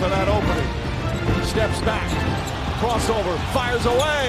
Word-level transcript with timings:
for 0.00 0.08
that 0.16 0.28
opening. 0.36 0.70
Steps 1.52 1.80
back, 1.90 2.08
crossover, 2.80 3.36
fires 3.56 3.84
away. 3.94 4.22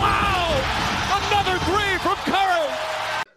Wow! 0.00 0.46
Another 1.20 1.56
three 1.68 1.94
from 2.04 2.16
Curry. 2.32 2.68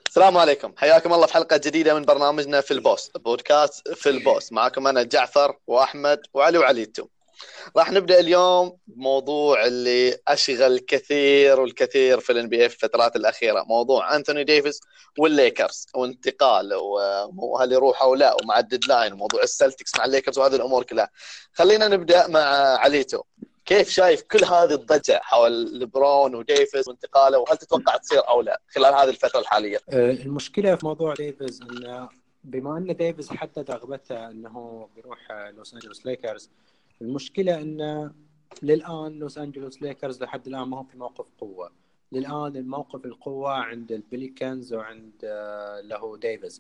السلام 0.08 0.38
عليكم 0.38 0.74
حياكم 0.78 1.14
الله 1.14 1.26
في 1.26 1.34
حلقة 1.34 1.58
جديدة 1.58 1.94
من 1.94 2.02
برنامجنا 2.06 2.62
في 2.62 2.72
البوست 2.72 3.18
بودكاست 3.18 3.94
في 3.94 4.10
البوست 4.10 4.54
معكم 4.54 4.88
أنا 4.88 5.04
جعفر 5.04 5.56
وأحمد 5.68 6.20
وعلي 6.34 6.58
وعليتو 6.58 7.08
راح 7.78 7.92
نبدأ 7.92 8.20
اليوم 8.20 8.78
بموضوع 8.88 9.66
اللي 9.66 10.18
أشغل 10.28 10.80
كثير 10.80 11.60
والكثير 11.60 12.20
في 12.20 12.32
ال 12.32 12.50
NBA 12.50 12.70
في 12.70 12.76
الفترات 12.76 13.16
الأخيرة 13.16 13.64
موضوع 13.64 14.16
أنثوني 14.16 14.44
ديفيس 14.44 14.80
والليكرز 15.20 15.86
وانتقال 15.96 16.74
وهل 17.38 17.72
يروح 17.72 18.02
أو 18.02 18.16
لا 18.16 18.36
ومع 18.44 18.60
ال 18.60 18.66
deadline 18.66 19.14
وموضوع 19.14 19.44
السلتكس 19.44 19.98
مع 19.98 20.06
الليكرز 20.06 20.40
وهذه 20.40 20.56
الأمور 20.56 20.84
كلها 20.84 21.10
خلينا 21.54 21.88
نبدأ 21.88 22.28
مع 22.28 22.40
عليتو 22.78 23.24
كيف 23.66 23.90
شايف 23.90 24.22
كل 24.22 24.46
هذه 24.46 24.74
الضجة 24.74 25.20
حول 25.24 25.80
لبرون 25.80 26.36
وديفيز 26.36 26.90
وانتقاله 26.90 27.38
وهل 27.38 27.58
تتوقع 27.58 27.98
تصير 27.98 28.30
أو 28.30 28.42
لا 28.42 28.62
خلال 28.76 28.94
هذه 28.94 29.10
الفترة 29.10 29.40
الحالية؟ 29.40 29.78
آه، 29.90 30.12
المشكلة 30.12 30.76
في 30.76 30.86
موضوع 30.86 31.14
ديفيز 31.14 31.62
إنه 31.62 32.10
بما 32.44 32.78
إن 32.78 32.96
ديفيز 32.96 33.30
حدد 33.30 33.72
رغبته 33.72 34.30
إنه 34.30 34.88
بيروح 34.96 35.32
لوس 35.32 35.74
أنجلوس 35.74 36.06
ليكرز 36.06 36.50
المشكلة 37.02 37.62
انه 37.62 38.14
للآن 38.64 39.20
لوس 39.20 39.38
انجلوس 39.38 39.82
ليكرز 39.82 40.24
لحد 40.24 40.48
الآن 40.48 40.64
ما 40.64 40.82
هم 40.82 40.86
في 40.86 40.98
موقف 40.98 41.26
قوة. 41.38 41.72
للآن 42.12 42.56
الموقف 42.56 43.06
القوة 43.06 43.52
عند 43.52 43.92
البليكنز 43.92 44.74
وعند 44.74 45.12
آه، 45.24 45.82
له 45.82 46.18
ديفيز 46.18 46.60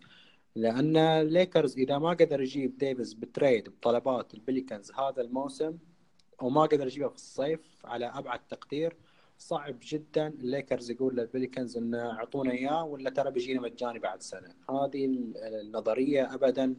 لأن 0.55 0.97
الليكرز 0.97 1.77
إذا 1.77 1.97
ما 1.97 2.09
قدر 2.09 2.41
يجيب 2.41 2.77
ديفيز 2.77 3.13
ب 3.13 3.23
trade 3.23 3.69
بطلبات 3.69 4.33
البليكنز 4.33 4.91
هذا 4.91 5.21
الموسم 5.21 5.77
وما 6.41 6.61
قدر 6.61 6.87
يجيبها 6.87 7.09
في 7.09 7.15
الصيف 7.15 7.59
على 7.85 8.05
أبعد 8.05 8.39
تقدير 8.47 8.95
صعب 9.37 9.75
جدا 9.81 10.27
الليكرز 10.27 10.91
يقول 10.91 11.15
للبليكنز 11.15 11.77
انه 11.77 12.11
أعطونا 12.11 12.51
إياه 12.51 12.83
ولا 12.85 13.09
ترى 13.09 13.31
بيجينا 13.31 13.61
مجاني 13.61 13.99
بعد 13.99 14.21
سنة. 14.21 14.55
هذه 14.69 15.05
النظرية 15.61 16.33
ابدا 16.33 16.75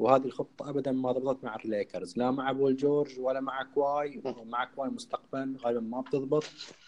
وهذه 0.00 0.24
الخطة 0.24 0.70
ابدا 0.70 0.92
ما 0.92 1.12
ضبطت 1.12 1.44
مع 1.44 1.56
الليكرز 1.64 2.18
لا 2.18 2.30
مع 2.30 2.52
بول 2.52 2.76
جورج 2.76 3.18
ولا 3.18 3.40
مع 3.40 3.62
كواي. 3.62 4.22
مع 4.46 4.64
كواي 4.64 4.90
مستقبلا 4.90 5.56
غالبا 5.60 5.80
ما 5.80 6.00
بتضبط. 6.00 6.44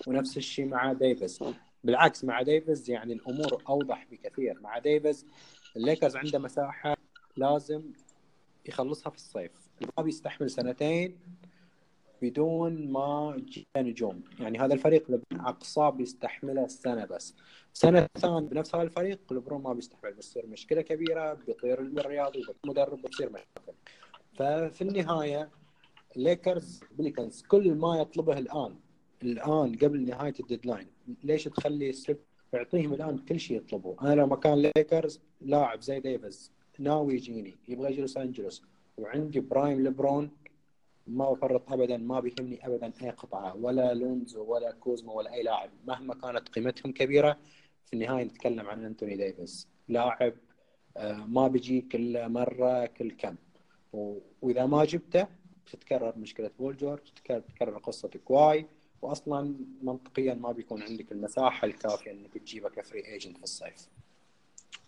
ونفس 0.07 0.37
الشيء 0.37 0.67
مع 0.67 0.93
ديفيز. 0.93 1.39
بالعكس 1.85 2.25
مع 2.25 2.43
ديفيز 2.43 2.91
يعني 2.91 3.13
الأمور 3.13 3.63
أوضح 3.69 4.07
بكثير. 4.11 4.61
مع 4.61 4.79
ديفيز 4.79 5.27
الليكرز 5.77 6.17
عنده 6.17 6.39
مساحة 6.39 6.97
لازم 7.37 7.83
يخلصها 8.67 9.11
في 9.11 9.17
الصيف. 9.17 9.53
ما 9.99 10.03
بيستحمل 10.03 10.51
سنتين. 10.51 11.19
بدون 12.23 12.93
ما 12.93 13.37
تجي 13.47 13.67
نجوم. 13.77 14.23
يعني 14.41 14.59
هذا 14.59 14.75
الفريق 14.75 15.21
اقصاه 15.33 15.91
بيستحمله 15.91 16.65
السنة 16.65 17.05
بس. 17.05 17.35
سنة 17.75 18.09
ثانية 18.19 18.49
بنفس 18.49 18.75
هذا 18.75 18.85
الفريق 18.85 19.33
لبرون 19.33 19.63
ما 19.63 19.73
بيستحمل 19.73 20.13
بتصير 20.13 20.47
مشكلة 20.47 20.83
كبيرة 20.83 21.35
بيطير 21.35 21.81
الرياضي 21.81 22.43
المدرب 22.65 23.03
بتصير 23.03 23.31
مشاكل 23.33 23.73
ففي 24.35 24.83
النهاية 24.83 25.51
ليكرز 26.17 26.81
بليكنز 26.99 27.43
كل 27.43 27.75
ما 27.75 27.97
يطلبه 28.01 28.39
الآن 28.39 28.75
الآن 29.23 29.77
قبل 29.77 30.05
نهاية 30.05 30.35
ال 30.41 30.46
deadline 30.46 30.87
ليش 31.25 31.45
تخلي 31.45 31.93
ستريب 31.93 32.19
يعطيهم 32.53 32.95
الآن 32.95 33.19
كل 33.19 33.41
شيء 33.41 33.57
يطلبوه 33.57 33.97
أنا 34.03 34.15
لو 34.15 34.27
مكان 34.27 34.63
ليكرز 34.77 35.21
لاعب 35.41 35.81
زي 35.81 36.01
ديفيز 36.01 36.53
ناوي 36.79 37.15
يجيني 37.15 37.55
يبغى 37.69 37.91
يجي 37.91 38.01
لوس 38.01 38.17
انجلوس 38.17 38.63
وعندي 38.99 39.41
prime 39.41 39.85
لبرون 39.85 40.31
ما 41.07 41.33
بفرط 41.33 41.73
ابدا 41.73 41.97
ما 41.97 42.21
بيهمني 42.21 42.67
ابدا 42.67 42.93
أي 43.03 43.11
قطعة 43.11 43.57
ولا 43.57 43.95
لونزو 43.95 44.45
ولا 44.45 44.73
كوزما 44.73 45.13
ولا 45.13 45.33
أي 45.33 45.43
لاعب. 45.43 45.71
مهما 45.87 46.15
كانت 46.15 46.49
قيمتهم 46.49 46.93
كبيرة 46.93 47.37
في 47.87 47.93
النهاية 47.93 48.25
نتكلم 48.25 48.67
عن 48.67 48.85
أنتوني 48.85 49.17
ديفيس 49.17 49.69
لاعب 49.89 50.35
آه، 50.97 51.13
ما 51.13 51.49
بيجيك 51.49 51.95
الا 51.95 52.29
مرة 52.29 52.87
كل 52.87 53.11
كم. 53.11 53.37
وإذا 54.43 54.67
ما 54.67 54.85
جبته 54.85 55.27
بتتكرر 55.67 56.19
مشكلة 56.19 56.51
بول 56.59 56.77
جورج 56.77 57.01
تتكرر 57.17 57.41
تتكرر 57.41 57.79
قصة 57.79 58.11
كواي. 58.25 58.67
واصلا 59.03 59.55
منطقيا 59.83 60.35
ما 60.35 60.53
بيكون 60.53 60.83
عندك 60.83 61.13
المساحة 61.13 61.67
الكافية 61.67 62.11
إنك 62.11 62.35
تجيبه 62.39 62.69
ك 62.69 62.76
free 62.76 63.07
agent 63.07 63.37
في 63.37 63.43
الصيف. 63.43 63.89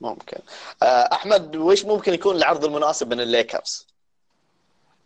ممكن. 0.00 0.38
آه، 0.82 0.86
أحمد 1.12 1.56
وش 1.56 1.84
ممكن 1.84 2.14
يكون 2.14 2.36
العرض 2.36 2.64
المناسب 2.64 3.12
من 3.14 3.20
الليكرز؟ 3.20 3.93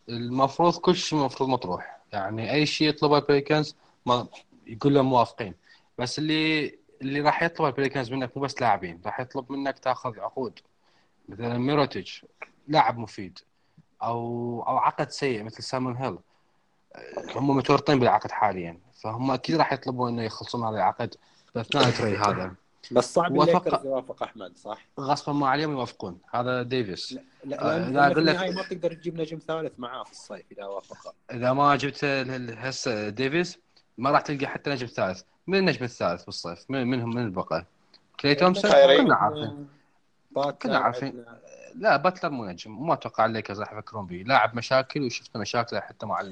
المفروض 0.09 0.77
كل 0.77 0.97
شيء 0.97 1.19
المفروض 1.19 1.49
مطروح. 1.49 1.99
يعني 2.13 2.53
أي 2.53 2.67
شيء 2.67 2.89
يطلبه 2.89 3.19
البليكنز 3.19 3.77
ما 4.07 4.27
يقول 4.67 4.95
لهم 4.95 5.07
موافقين. 5.07 5.55
بس 5.99 6.19
اللي 6.19 6.75
اللي 7.03 7.21
راح 7.21 7.43
يطلبه 7.43 7.69
البليكنز 7.69 8.13
منك 8.13 8.37
مو 8.37 8.43
بس 8.43 8.61
لاعبين 8.61 9.01
راح 9.07 9.21
يطلب 9.21 9.53
منك 9.53 9.79
تاخذ 9.79 10.21
عقود. 10.21 10.61
مثلا 11.29 11.59
ميروتيج 11.59 12.13
لاعب 12.69 12.99
مفيد. 12.99 13.39
أو 14.03 14.63
أو 14.69 14.79
عقد 14.79 15.11
سيء 15.11 15.43
مثل 15.43 15.63
سولومون 15.63 15.97
هيل 15.97 16.19
هم 17.37 17.57
متورطين 17.57 17.99
بالعقد 17.99 18.31
حاليا. 18.31 18.79
فهم 19.03 19.31
أكيد 19.31 19.57
راح 19.57 19.73
يطلبوا 19.73 20.09
إنه 20.09 20.23
يخلصون 20.23 20.65
هذا 20.65 20.77
العقد. 20.77 21.15
باثناء 21.55 21.89
ال 21.89 21.94
trade 21.94 22.17
هذا. 22.17 22.55
بس 22.91 23.15
صعب 23.15 23.41
الليكرز 23.41 23.87
يوافق 23.87 24.23
أحمد 24.23 24.59
صح؟ 24.59 24.87
غصبا 25.01 25.33
ما 25.33 25.49
عليهم 25.49 25.73
يوافقون 25.73 26.19
هذا 26.35 26.63
ديفيس. 26.63 27.19
لا 27.45 27.75
آه، 27.75 27.79
لا، 27.79 27.91
لأن 27.91 28.09
في 28.09 28.13
أقول 28.13 28.27
لك- 28.27 28.57
ما 28.57 28.63
تقدر 28.63 28.93
تجيب 28.95 29.21
نجم 29.21 29.39
ثالث 29.39 29.73
معاه 29.79 30.05
في 30.05 30.13
الصيف 30.13 30.43
إذا 30.53 30.65
وافق. 30.65 31.15
إذا 31.33 31.53
ما 31.53 31.77
جبت 31.77 32.05
هسه 32.59 33.09
ديفيس 33.09 33.59
ما 33.99 34.11
راح 34.11 34.21
تلقى 34.21 34.47
حتى 34.47 34.71
نجم 34.71 34.87
ثالث. 34.87 35.23
من 35.47 35.59
النجم 35.59 35.85
الثالث 35.85 36.25
بالصيف 36.25 36.65
من 36.69 36.87
منهم 36.87 37.11
من 37.11 37.25
البقاء 37.25 37.65
كلي 38.21 38.35
تومسون؟ 38.35 38.71
كايري. 38.71 38.97
كنا 38.97 39.15
عارفين. 39.15 39.69
كنا 40.63 40.79
عارفين. 40.79 41.25
لا 41.75 41.97
باتلر 41.97 42.31
مو 42.31 42.45
نجم. 42.45 42.79
وما 42.79 42.95
أتوقع 42.95 43.27
الليكرز 43.27 43.61
راح 43.61 43.73
يفكرون 43.73 44.07
به 44.07 44.25
لاعب 44.27 44.57
مشاكل 44.57 45.03
وشفنا 45.03 45.41
مشاكله 45.41 45.81
حتى 45.81 46.07
مع 46.07 46.23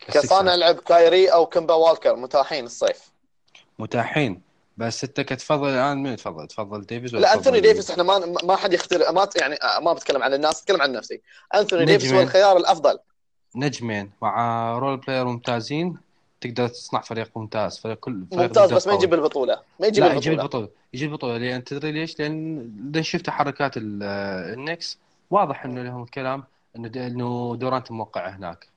كصانع. 0.00 0.54
لعب 0.54 0.74
كايري 0.74 1.28
أو 1.28 1.46
كمبا 1.46 1.74
والكر 1.74 2.16
متاحين 2.16 2.64
الصيف. 2.64 3.10
متاحين. 3.78 4.42
بس 4.76 5.04
انت 5.04 5.20
كتفضل 5.20 5.68
الان 5.68 6.02
من 6.02 6.16
تفضل 6.16 6.46
تفضل 6.46 6.86
ديفيس 6.86 7.14
ولا 7.14 7.20
لا 7.20 7.28
تفضل 7.28 7.38
أنثوني 7.38 7.60
ديفيس 7.60 7.90
إحنا 7.90 8.02
ما 8.02 8.18
ما 8.44 8.56
حد 8.56 8.72
يختار 8.72 9.12
ما 9.12 9.28
يعني 9.36 9.54
آه، 9.62 9.80
ما 9.80 9.92
بتكلم 9.92 10.22
عن 10.22 10.34
الناس 10.34 10.62
اتكلم 10.62 10.82
عن 10.82 10.92
نفسي. 10.92 11.20
أنثوني 11.54 11.84
ديفيس 11.84 12.12
هو. 12.12 12.20
الخيار 12.20 12.56
الأفضل. 12.56 12.98
نجمين. 13.56 14.10
مع 14.22 14.78
role 14.78 14.96
player 14.96 15.24
ممتازين 15.24 15.96
تقدر 16.40 16.68
تصنع 16.68 17.00
فريق 17.00 17.30
ممتاز 17.36 17.78
فريق 17.78 17.96
كل 17.98 18.24
فريق 18.30 18.42
ممتاز 18.42 18.72
بس 18.72 18.86
ما. 18.86 18.94
يجيب 18.94 19.14
البطولة. 19.14 19.60
ما 19.80 19.86
يجيب 19.86 20.04
لا 20.04 20.14
يجيب 20.14 20.32
البطولة. 20.32 20.68
يجيب 20.94 21.08
البطولة. 21.10 21.38
لأن 21.38 21.64
تدري 21.64 21.92
ليش؟ 21.92 22.18
لأن 22.18 23.02
شفت 23.02 23.26
تحركات 23.26 23.76
ال- 23.76 24.02
النكس 24.54 24.98
واضح 25.30 25.64
إنه 25.64 25.82
لهم 25.82 26.02
الكلام 26.02 26.44
إنه 26.76 26.88
د- 26.88 26.96
إنه 26.96 27.56
دورانت 27.60 27.90
موقع 27.92 28.28
هناك. 28.28 28.68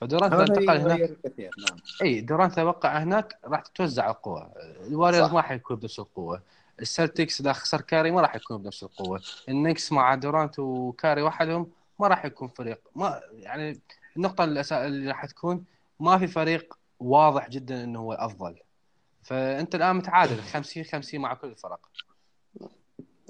فدورانت 0.00 0.34
انتقل 0.34 0.76
هناك. 0.76 1.16
كثير 1.24 1.50
نعم. 1.58 1.78
إي 2.02 2.20
دورانت 2.20 2.52
اذا 2.52 2.62
وقع 2.62 2.98
هناك 2.98 3.38
راح 3.44 3.60
تتوزع 3.60 4.10
القوة. 4.10 4.52
الواريورز 4.86 5.26
صح. 5.28 5.34
ما 5.34 5.42
حيكون 5.42 5.76
بنفس 5.76 5.98
القوة. 5.98 6.42
السلتكس 6.80 7.40
إذا 7.40 7.52
خسر 7.52 7.80
كايري 7.80 8.10
ما 8.10 8.20
راح 8.20 8.36
يكون 8.36 8.62
بنفس 8.62 8.82
القوة. 8.82 9.22
النكس 9.48 9.92
مع 9.92 10.14
دورانت 10.14 10.58
وكايري 10.58 11.22
وحدهم 11.22 11.70
ما 12.00 12.08
راح 12.08 12.24
يكون 12.24 12.48
فريق. 12.48 12.80
ما 12.96 13.20
يعني 13.32 13.80
النقطة 14.16 14.44
الأسا... 14.44 14.86
اللي 14.86 15.08
راح 15.08 15.26
تكون 15.26 15.64
ما 16.00 16.18
في 16.18 16.26
فريق 16.26 16.78
واضح 17.00 17.48
جدا 17.48 17.84
إنه 17.84 17.98
هو 17.98 18.12
الافضل 18.12 18.56
فأنت 19.22 19.74
الآن 19.74 19.96
متعادل 19.96 20.42
50 20.42 20.84
50 20.84 21.20
مع 21.20 21.34
كل 21.34 21.48
الفرق 21.48 21.88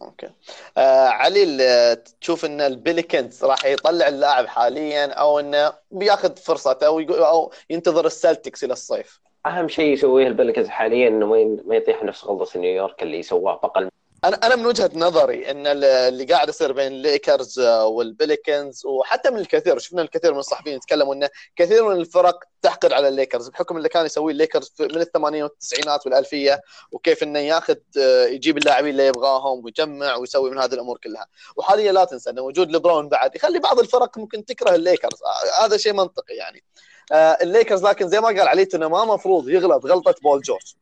أوكي. 0.02 0.30
آه 0.78 1.08
علي 1.08 1.96
تشوف 2.20 2.44
إن 2.44 2.60
البليكنز 2.60 3.44
راح 3.44 3.64
يطلع 3.64 4.08
اللاعب 4.08 4.46
حاليا 4.46 5.12
أو 5.12 5.40
إنه 5.40 5.72
بياخذ 5.90 6.36
فرصته 6.36 6.86
أو 6.86 7.00
يقو- 7.00 7.12
أو 7.26 7.52
ينتظر 7.70 8.06
السلتكس 8.06 8.64
إلى 8.64 8.72
الصيف. 8.72 9.20
أهم 9.46 9.68
شيء 9.68 9.92
يسويه 9.92 10.26
البليكنز 10.26 10.68
حاليا 10.68 11.08
إنه 11.08 11.26
ما 11.66 11.76
يطيح 11.76 12.04
نفس 12.04 12.24
غلطة 12.24 12.60
نيويورك 12.60 13.02
اللي 13.02 13.22
سواه 13.22 13.54
بقل 13.62 13.88
أنا 14.26 14.36
أنا 14.46 14.56
من 14.56 14.66
وجهة 14.66 14.90
نظري 14.94 15.50
إن 15.50 15.66
ال- 15.66 15.84
اللي 15.84 16.24
قاعد 16.24 16.48
يصير 16.48 16.72
بين 16.72 16.86
الليكرز 16.92 17.60
والبليكنز 17.60 18.86
وحتى 18.86 19.30
من 19.30 19.38
الكثير 19.38 19.78
شفنا 19.78 20.02
الكثير 20.02 20.32
من 20.32 20.38
الصحفيين 20.38 20.76
يتكلموا 20.76 21.14
انه 21.14 21.28
كثير 21.56 21.84
من 21.88 21.96
الفرق 21.96 22.44
تحقد 22.62 22.92
على 22.92 23.08
الليكرز 23.08 23.48
بحكم 23.48 23.76
اللي 23.76 23.88
كان 23.88 24.06
يسويه 24.06 24.32
الليكرز 24.32 24.72
من 24.80 25.00
الثمانينات 25.00 25.50
والتسعينات 25.50 26.06
والألفية 26.06 26.62
وكيف 26.92 27.22
إنه 27.22 27.38
ياخذ 27.38 27.76
آه، 28.00 28.26
يجيب 28.26 28.58
اللاعبين 28.58 28.90
اللي 28.90 29.06
يبغاهم 29.06 29.64
ويجمع 29.64 30.16
ويسوي 30.16 30.50
من 30.50 30.58
هذه 30.58 30.74
الأمور 30.74 30.98
كلها. 30.98 31.26
وحاليا 31.56 31.92
لا 31.92 32.04
تنسى 32.04 32.30
إن 32.30 32.38
وجود 32.38 32.70
لبرون 32.70 33.08
بعد 33.08 33.36
يخلي 33.36 33.58
بعض 33.58 33.78
الفرق 33.78 34.18
ممكن 34.18 34.44
تكره 34.44 34.74
الليكرز 34.74 35.18
آه، 35.22 35.64
هذا 35.64 35.76
شيء 35.76 35.92
منطقي 35.92 36.34
يعني. 36.34 36.64
آه، 37.12 37.38
الليكرز 37.42 37.84
لكن 37.84 38.08
زي 38.08 38.20
ما 38.20 38.26
قال 38.26 38.48
عليتو 38.48 38.76
إنه 38.76 38.88
ما 38.88 39.04
مفروض 39.04 39.48
يغلط 39.48 39.86
غلطة 39.86 40.14
بول 40.22 40.40
جورج 40.40 40.74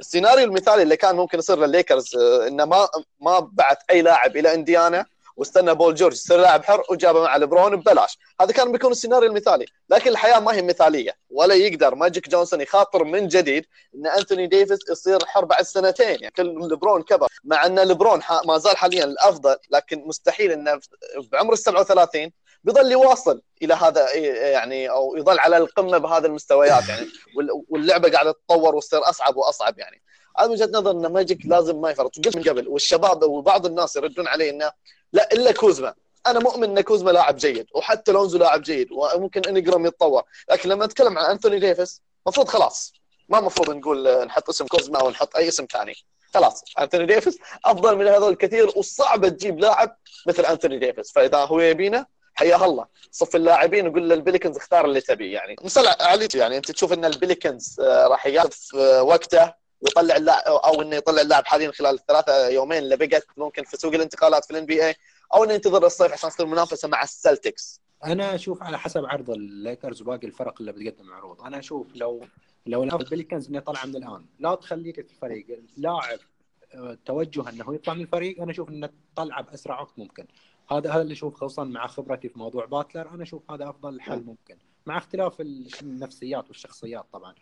السيناريو 0.00 0.44
المثالي 0.44 0.82
اللي 0.82 0.96
كان 0.96 1.16
ممكن 1.16 1.38
يصير 1.38 1.58
للليكرز 1.58 2.16
آه، 2.16 2.48
إنه 2.48 2.64
ما 2.64 2.88
ما 3.20 3.38
بعت 3.52 3.78
أي 3.90 4.02
لاعب 4.02 4.36
إلى 4.36 4.54
إنديانا 4.54 5.06
واستنى 5.36 5.74
بول 5.74 5.94
جورج 5.94 6.12
يصير 6.12 6.38
لاعب 6.40 6.64
حر 6.64 6.82
وجابه 6.90 7.22
مع 7.22 7.36
لبرون 7.36 7.76
ببلاش. 7.76 8.18
هذا 8.40 8.52
كان 8.52 8.72
بيكون 8.72 8.92
السيناريو 8.92 9.28
المثالي. 9.28 9.66
لكن 9.90 10.10
الحياة 10.10 10.40
ما 10.40 10.52
هي 10.52 10.62
مثالية 10.62 11.12
ولا 11.30 11.54
يقدر 11.54 11.94
ماجيك 11.94 12.28
جونسون 12.28 12.60
يخاطر 12.60 13.04
من 13.04 13.28
جديد 13.28 13.66
إن 13.94 14.06
أنتوني 14.06 14.46
ديفيس 14.46 14.78
يصير 14.90 15.24
حر 15.26 15.44
بعد 15.44 15.62
سنتين. 15.62 16.06
يعني 16.06 16.30
كل 16.30 16.48
لبرون 16.72 17.02
كبر 17.02 17.28
مع 17.44 17.66
إن 17.66 17.78
لبرون 17.78 18.20
ما 18.46 18.58
زال 18.58 18.76
حاليا 18.76 19.04
الأفضل 19.04 19.56
لكن 19.70 20.04
مستحيل 20.06 20.52
إنه 20.52 20.80
بعمر 21.32 21.52
ال 21.52 21.58
37 21.58 22.30
بيظل 22.64 22.92
يواصل 22.92 23.42
إلى 23.62 23.74
هذا 23.74 24.12
يعني 24.50 24.90
أو 24.90 25.16
يظل 25.16 25.38
على 25.38 25.56
القمة 25.56 25.98
بهذا 25.98 26.26
المستويات 26.26 26.88
يعني 26.88 27.06
واللعبة 27.68 28.10
قاعدة 28.10 28.32
تتطور 28.32 28.74
وتصير 28.74 29.08
أصعب 29.08 29.36
وأصعب 29.36 29.78
يعني. 29.78 30.02
هذا 30.38 30.50
وجهة 30.50 30.70
نظر 30.72 30.90
ان 30.90 31.06
ماجيك 31.06 31.38
لازم 31.46 31.80
ما 31.80 31.90
يفرط. 31.90 32.16
قلت 32.16 32.36
من 32.36 32.42
قبل 32.42 32.68
والشباب 32.68 33.22
وبعض 33.22 33.66
الناس 33.66 33.96
يردون 33.96 34.28
علي 34.28 34.50
إنه 34.50 34.72
لا 35.12 35.32
إلا 35.32 35.52
كوزما. 35.52 35.94
أنا 36.26 36.40
مؤمن 36.40 36.70
إن 36.70 36.80
كوزما 36.80 37.10
لاعب 37.10 37.36
جيد 37.36 37.66
وحتى 37.74 38.12
لونزو 38.12 38.38
لاعب 38.38 38.62
جيد 38.62 38.88
وممكن 38.92 39.42
انجرام 39.48 39.86
يتطور. 39.86 40.22
لكن 40.50 40.68
لما 40.68 40.86
نتكلم 40.86 41.18
عن 41.18 41.30
أنثوني 41.30 41.58
ديفيس 41.58 42.02
المفروض 42.26 42.48
خلاص. 42.48 42.92
ما 43.28 43.38
المفروض 43.38 43.70
نقول 43.70 44.26
نحط 44.26 44.48
اسم 44.48 44.66
كوزما 44.66 45.00
أو 45.00 45.10
نحط 45.10 45.36
أي 45.36 45.48
اسم 45.48 45.66
ثاني. 45.72 45.94
خلاص 46.34 46.64
أنثوني 46.78 47.06
ديفيس 47.06 47.38
أفضل 47.64 47.96
من 47.96 48.06
هذول 48.06 48.34
كثير 48.34 48.72
وصعب 48.76 49.28
تجيب 49.28 49.60
لاعب 49.60 49.96
مثل 50.26 50.44
أنثوني 50.44 50.78
ديفيس. 50.78 51.12
فإذا 51.12 51.38
هو 51.38 51.60
يبينا 51.60 52.06
حياه 52.34 52.64
الله. 52.64 52.86
صف 53.10 53.36
اللاعبين 53.36 53.88
وقول 53.88 54.10
للبليكنز 54.10 54.56
اختار 54.56 54.84
اللي 54.84 55.00
تبيه 55.00 55.34
يعني. 55.34 55.56
مثل 55.64 55.86
علي 56.00 56.28
يعني 56.34 56.56
انت 56.56 56.70
تشوف 56.70 56.92
إن 56.92 57.04
البليكنز 57.04 57.80
آه، 57.80 58.06
راح 58.06 58.26
ياخذ 58.26 58.50
وقته 59.00 59.52
ويطلع 59.80 60.16
اللاعب 60.16 60.42
أو 60.46 60.82
إنه 60.82 60.96
يطلع 60.96 61.22
اللاعب 61.22 61.46
حاليا 61.46 61.72
خلال 61.72 61.94
الثلاثة 61.94 62.48
يومين 62.48 62.78
اللي 62.78 62.96
بقت 62.96 63.26
ممكن 63.36 63.64
في 63.64 63.76
سوق 63.76 63.94
الانتقالات 63.94 64.44
في 64.44 64.50
الان 64.50 64.66
بي 64.66 64.86
اي 64.86 64.94
أو 65.34 65.44
إنه 65.44 65.52
ينتظر 65.52 65.86
الصيف 65.86 66.12
عشان 66.12 66.30
تصير 66.30 66.46
منافسة 66.46 66.88
مع 66.88 67.02
السلتكس. 67.02 67.80
أنا 68.04 68.34
أشوف 68.34 68.62
على 68.62 68.78
حسب 68.78 69.04
عرض 69.04 69.30
الليكرز 69.30 70.02
وباقي 70.02 70.26
الفرق 70.26 70.60
اللي 70.60 70.72
بتقدم 70.72 71.12
عروض. 71.12 71.42
أنا 71.42 71.58
أشوف 71.58 71.86
لو 71.94 72.24
لو 72.66 72.82
البليكنز 72.82 73.48
إنه 73.48 73.60
طلع 73.60 73.84
من 73.84 73.96
الان 73.96 74.26
لا 74.38 74.54
تخليك 74.54 74.94
في 74.94 75.12
الفريق. 75.12 75.46
لاعب 75.76 76.18
آه، 76.74 76.98
توجه 77.06 77.48
إنه 77.48 77.74
يطلع 77.74 77.94
من 77.94 78.00
الفريق 78.00 78.42
أنا 78.42 78.50
أشوف 78.50 78.68
إنه 78.68 78.90
طلعه 79.16 79.42
بأسرع 79.42 79.80
وقت 79.80 79.98
ممكن. 79.98 80.26
هذا 80.70 80.92
هذا 80.92 81.02
اللي 81.02 81.12
أشوف 81.12 81.34
خصوصا 81.34 81.64
مع 81.64 81.86
خبرتي 81.86 82.28
في 82.28 82.38
موضوع 82.38 82.64
باتلر. 82.64 83.10
أنا 83.10 83.22
أشوف 83.22 83.50
هذا 83.50 83.68
أفضل 83.68 84.00
حل 84.00 84.24
ممكن 84.24 84.56
مع 84.86 84.98
اختلاف 84.98 85.40
النفسيات 85.40 86.48
والشخصيات 86.48 87.06
طبعا. 87.12 87.34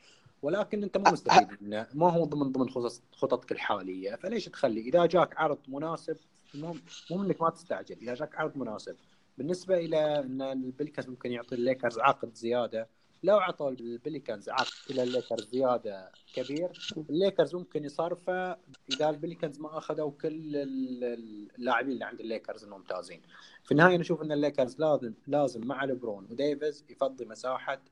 ولكن 0.43 0.83
أنت 0.83 0.97
مو 0.97 1.13
مستفيد 1.13 1.49
منه 1.61 1.87
ما 1.95 2.13
هو 2.13 2.25
ضمن 2.25 2.53
ضمن 2.53 2.69
خططك 3.13 3.53
الحالية. 3.53 4.15
فليش 4.15 4.45
تخلي؟ 4.45 4.81
إذا 4.81 5.07
جاك 5.07 5.41
عرض 5.41 5.59
مناسب 5.69 6.17
مو 6.55 6.77
إنك 7.13 7.43
ما 7.43 7.51
تستعجل. 7.51 7.97
إذا 8.03 8.15
جاك 8.15 8.37
عرض 8.37 8.57
مناسب. 8.57 8.97
بالنسبة 9.39 9.77
إلى 9.77 10.19
إن 10.19 10.43
البلكنز 10.43 11.09
ممكن 11.09 11.33
يعطي 11.33 11.55
الليكرز 11.55 11.99
عقد 11.99 12.35
زيادة 12.35 12.89
لو 13.23 13.39
عطوا 13.39 13.71
البليكنز 13.71 14.49
عقد 14.49 14.91
إلى 14.91 15.03
الليكرز 15.03 15.49
زيادة 15.49 16.11
كبير 16.35 16.93
الليكرز 17.11 17.55
ممكن 17.55 17.85
يصرفه 17.85 18.57
إذا 18.93 19.11
البليكنز 19.11 19.61
ما 19.61 19.79
أخذوا 19.79 20.11
كل 20.11 20.57
اللاعبين 20.57 21.93
اللي 21.93 22.05
عند 22.05 22.21
الليكرز 22.21 22.65
الممتازين. 22.65 23.23
في 23.65 23.73
النهاية 23.73 23.97
نشوف 23.97 24.23
إن 24.23 24.33
الليكرز 24.33 24.81
لازم 24.81 25.15
لازم 25.27 25.67
مع 25.67 25.85
لبرون 25.85 26.27
وديفيز 26.31 26.85
يفضي 26.91 27.25
مساحة 27.25 27.83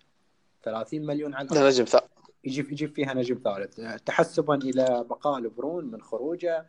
30 0.63 1.07
مليون 1.07 1.35
على 1.35 1.49
نجم 1.51 1.85
ثالث. 1.85 2.05
يجيب 2.45 2.73
يجيب 2.73 2.95
فيها 2.95 3.15
نجم 3.15 3.41
ثالث. 3.45 3.81
تحسبا 4.07 4.55
إلى 4.55 5.05
بقاء 5.11 5.41
لبرون 5.41 5.85
من 5.85 6.03
خروجه 6.03 6.67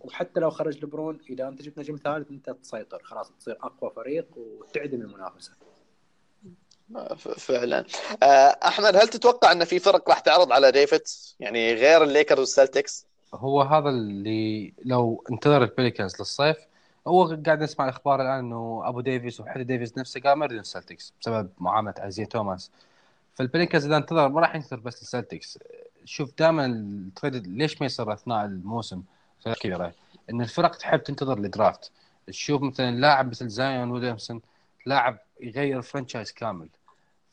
وحتى 0.00 0.40
لو 0.40 0.50
خرج 0.50 0.84
لبرون 0.84 1.18
إذا 1.30 1.48
أنت 1.48 1.62
جبت 1.62 1.78
نجم 1.78 1.96
ثالث 1.96 2.30
أنت 2.30 2.50
تسيطر. 2.50 3.02
خلاص 3.02 3.32
تصير 3.32 3.58
أقوى 3.62 3.90
فريق 3.90 4.26
وتعدم 4.36 5.00
المنافسة. 5.00 5.52
فعلا. 7.38 7.84
آه، 8.22 8.58
أحمد 8.64 8.96
هل 8.96 9.08
تتوقع 9.08 9.52
إن 9.52 9.64
في 9.64 9.78
فرق 9.78 10.08
راح 10.08 10.20
تعرض 10.20 10.52
على 10.52 10.72
ديفيس؟ 10.72 11.02
يعني 11.40 11.74
غير 11.74 12.02
الليكرز 12.02 12.38
والسلتكس؟ 12.38 13.06
هو 13.34 13.62
هذا 13.62 13.88
اللي 13.88 14.72
لو 14.84 15.24
انتظر 15.30 15.62
البليكنز 15.62 16.16
للصيف 16.18 16.56
هو 17.06 17.38
قاعد 17.46 17.62
نسمع 17.62 17.84
الأخبار 17.84 18.22
الآن 18.22 18.38
إنه 18.38 18.82
أبو 18.84 19.00
ديفيس 19.00 19.40
وحدي 19.40 19.64
ديفيس 19.64 19.98
نفسه 19.98 20.20
قام 20.20 20.42
يريد 20.42 20.58
السلتكس 20.58 21.12
بسبب 21.20 21.50
معاملة 21.58 21.94
ايزيا 21.98 22.24
توماس. 22.24 22.70
فالبليكنز 23.34 23.86
إذا 23.86 23.96
انتظر 23.96 24.28
ما 24.28 24.40
راح 24.40 24.54
ينتظر 24.54 24.76
بس 24.76 25.02
السلتكس 25.02 25.58
شوف 26.04 26.30
دائما 26.38 26.66
ال 26.66 26.79
trade 26.79 27.46
ليش 27.46 27.80
ما 27.80 27.86
يصير 27.86 28.12
أثناء 28.12 28.44
الموسم؟ 28.44 29.02
كبيره 29.54 29.92
إن 30.30 30.40
الفرق 30.40 30.76
تحب 30.76 31.02
تنتظر 31.02 31.38
ال 31.38 31.47
draft 31.47 31.90
تشوف 32.26 32.62
مثلا 32.62 32.90
لاعب 32.90 33.30
مثل 33.30 33.48
زايون 33.48 33.90
ويليامسون 33.90 34.40
لاعب 34.86 35.18
يغير 35.40 35.82
franchise 35.82 36.32
كامل. 36.32 36.68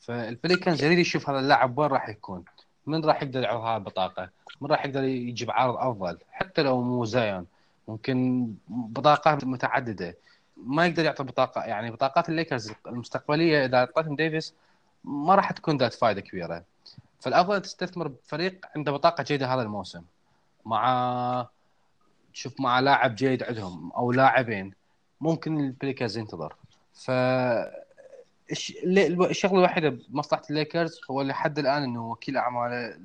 فالبليكنز 0.00 0.84
يريد 0.84 0.98
يشوف 0.98 1.30
هذا 1.30 1.38
اللاعب 1.38 1.78
وين 1.78 1.90
راح 1.90 2.08
يكون. 2.08 2.44
من 2.86 3.04
راح 3.04 3.22
يقدر 3.22 3.42
يعرض 3.42 3.60
هذه 3.60 3.76
البطاقة؟ 3.76 4.30
من 4.60 4.70
راح 4.70 4.86
يقدر 4.86 5.04
يجيب 5.04 5.50
عرض 5.50 5.76
أفضل؟ 5.76 6.18
حتى 6.32 6.62
لو 6.62 6.82
مو 6.82 7.04
زايون 7.04 7.46
ممكن 7.88 8.48
بطاقات 8.68 9.44
متعددة. 9.44 10.16
ما 10.56 10.86
يقدر 10.86 11.04
يعطي 11.04 11.24
بطاقة 11.24 11.64
يعني 11.64 11.90
بطاقات 11.90 12.28
الليكرز 12.28 12.72
المستقبلية 12.86 13.64
إذا 13.64 13.76
أعطيتهم 13.76 14.16
ديفيس 14.16 14.54
ما 15.04 15.34
راح 15.34 15.52
تكون 15.52 15.76
ذات 15.76 15.94
فائده 15.94 16.20
كبيرة. 16.20 16.64
فالأفضل 17.20 17.62
تستثمر 17.62 18.08
بفريق 18.08 18.66
عنده 18.76 18.92
بطاقة 18.92 19.22
جيدة 19.22 19.54
هذا 19.54 19.62
الموسم. 19.62 20.02
مع 20.66 21.46
تشوف 22.32 22.60
مع 22.60 22.80
لاعب 22.80 23.14
جيد 23.14 23.42
عندهم 23.42 23.92
أو 23.92 24.12
لاعبين 24.12 24.74
ممكن 25.20 25.60
البليكنز 25.60 26.18
ينتظر. 26.18 26.54
ف 26.94 27.10
الشغلة 28.50 29.58
الوحيدة 29.58 29.88
بمصلحة 29.88 30.42
الليكرز 30.50 31.00
هو 31.10 31.22
لحد 31.22 31.58
الآن 31.58 31.82
إنه 31.82 32.10
وكيل 32.10 32.36
اعماله 32.36 32.96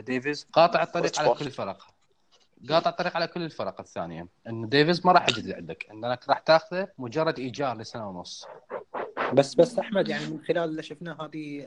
ديفيز 0.00 0.46
قاطع 0.52 0.82
الطريق 0.82 1.20
على 1.20 1.34
كل 1.34 1.46
الفرق. 1.46 1.86
قاطع 2.70 2.90
الطريق 2.90 3.16
على 3.16 3.26
كل 3.26 3.42
الفرق 3.42 3.80
الثانية. 3.80 4.26
انه 4.46 4.66
ديفيز 4.66 5.06
ما 5.06 5.12
راح 5.12 5.28
يجي 5.28 5.54
عندك. 5.54 5.86
أنك 5.90 6.28
راح 6.28 6.38
تاخذه 6.38 6.88
مجرد 6.98 7.38
إيجار 7.38 7.76
لسنة 7.76 8.08
ونص. 8.08 8.46
بس 9.32 9.54
بس 9.54 9.78
أحمد 9.78 10.08
يعني 10.08 10.26
من 10.26 10.40
خلال 10.48 10.64
اللي 10.64 10.82
شفناه 10.82 11.24
هذه 11.24 11.66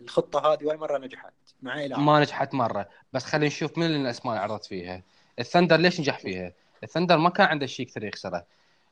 الخطة 0.00 0.52
هذه 0.52 0.64
ولا 0.64 0.78
مرة 0.78 0.98
نجحت. 0.98 1.32
مع 1.62 1.84
إلعاب. 1.84 2.02
ما 2.02 2.20
نجحت 2.20 2.54
مرة. 2.54 2.88
بس 3.12 3.24
خلينا 3.24 3.46
نشوف 3.46 3.78
من 3.78 3.86
الأسماء 3.86 4.34
اللي 4.34 4.42
عرضت 4.42 4.64
فيها. 4.64 5.02
الثندر 5.38 5.76
ليش 5.76 6.00
نجح 6.00 6.18
فيها؟ 6.18 6.52
الثندر 6.82 7.18
ما 7.18 7.30
كان 7.30 7.46
عنده 7.46 7.66
شيء 7.66 7.86
كثير 7.86 8.04
يخسره. 8.04 8.44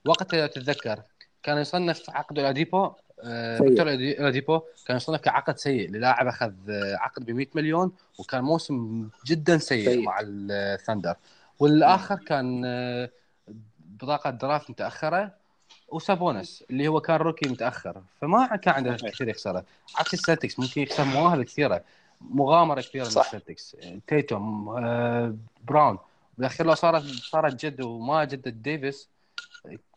وقتها 0.06 0.46
تتذكر 0.46 1.02
كان 1.42 1.58
يصنف 1.58 2.10
عقد 2.10 2.38
الاديبو 2.38 2.92
آه، 3.25 3.58
فيكتور 3.58 3.88
الاديبو 3.88 4.60
كان 4.87 4.96
يصنف 4.96 5.20
كعقد 5.20 5.58
سيء. 5.58 5.90
للاعب 5.90 6.26
أخذ 6.26 6.52
آه، 6.70 6.97
عقد 6.97 7.25
ب 7.25 7.30
100 7.30 7.47
مليون 7.54 7.92
وكان 8.18 8.44
موسم 8.44 9.09
جدا 9.26 9.59
سيء, 9.59 9.85
سيء. 9.88 10.02
مع 10.02 10.18
الثندر 10.23 11.14
والآخر 11.59 12.16
كان 12.16 12.62
آه، 12.64 13.11
بطاقة 13.78 14.30
draft 14.30 14.70
متأخرة 14.70 15.35
وسابونيس 15.88 16.64
اللي 16.70 16.88
هو 16.88 17.00
كان 17.00 17.16
rookie 17.16 17.49
متأخر. 17.49 18.02
فما 18.20 18.56
كان 18.56 18.75
عنده 18.75 18.97
كثير 18.97 19.28
يخسره. 19.28 19.64
عكس 19.97 20.14
السلتكس 20.14 20.59
ممكن 20.59 20.80
يخسر 20.80 21.04
مواهب 21.04 21.42
كثيرة 21.42 21.85
مغامره 22.20 22.80
كبيره 22.80 23.04
من 23.04 23.18
السلتكس 23.18 23.76
تيتوم 24.06 24.64
براون. 25.64 25.99
بالأخير 26.38 26.66
لو 26.66 26.75
صارت 26.75 27.02
صارت 27.04 27.64
جد 27.64 27.80
وما 27.80 28.25
جدد 28.25 28.49
ديفيس 28.49 29.09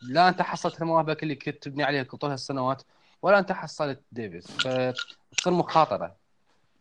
لا 0.02 0.28
أنت 0.28 0.42
حصلت 0.42 0.82
المواهب 0.82 1.10
اللي 1.22 1.34
كنت 1.34 1.62
تبني 1.62 1.84
عليها 1.84 2.02
طول 2.02 2.30
هالسنوات 2.30 2.82
ولا 3.22 3.38
أنت 3.38 3.52
حصلت 3.52 4.00
ديفيس 4.12 4.46
فتصير 4.46 5.52
مخاطرة. 5.52 6.16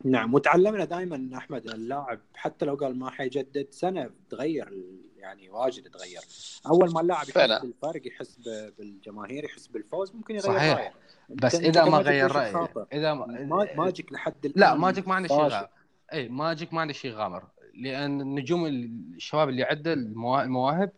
نعم 0.06 0.34
وتعلمنا 0.34 0.86
دائما 0.86 1.38
أحمد 1.38 1.68
اللاعب 1.68 2.20
حتى 2.36 2.66
لو 2.66 2.76
قال 2.76 3.00
ما 3.00 3.10
حيجدد 3.10 3.68
سنة 3.72 4.10
تغير 4.30 4.74
يعني 5.18 5.50
واجد 5.50 5.90
تغير. 5.90 6.22
أول 6.68 6.94
ما 6.94 7.02
اللاعب 7.02 7.24
يحس 7.24 7.32
فعلا. 7.32 7.62
بالفرق 7.62 8.08
يحس 8.08 8.38
بالجماهير 8.78 9.46
يحس 9.46 9.68
بالفوز 9.68 10.16
ممكن 10.16 10.36
يغير 10.36 10.54
صحيح. 10.54 10.78
رأيه. 10.78 10.94
بس 11.30 11.56
إذا 11.56 11.86
ما 11.86 11.98
غير 11.98 12.32
رأيه 12.32 12.70
إذا 12.94 13.14
ما 13.14 13.68
ماجيك 13.76 14.14
لحد 14.14 14.46
الآن؟ 14.46 14.62
لا 14.62 14.74
ماجيك 14.74 15.08
ما 15.08 15.16
عنده 15.16 15.28
شيء 15.28 15.38
غامر. 15.38 15.68
إي 16.14 16.30
ماجيك 16.30 16.74
ما 16.74 16.82
عنده 16.82 16.94
شيء 16.94 17.12
غامر. 17.12 17.44
لأن 17.74 18.22
النجوم 18.22 18.66
الشباب 18.66 19.50
اللي 19.50 19.64
عنده 19.64 19.94
المواهب 19.94 20.92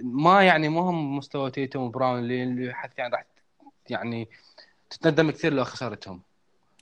ما 0.00 0.42
يعني 0.42 0.68
ما 0.68 0.80
هم 0.80 1.16
مستوى 1.16 1.50
تيتوم 1.50 1.82
وبراون 1.82 2.18
اللي 2.18 2.74
حتى 2.74 2.94
يعني 2.98 3.12
راح 3.14 3.24
يعني 3.90 4.28
تتندم 4.90 5.30
كثير 5.30 5.52
لو 5.52 5.64
خسرتهم. 5.64 6.22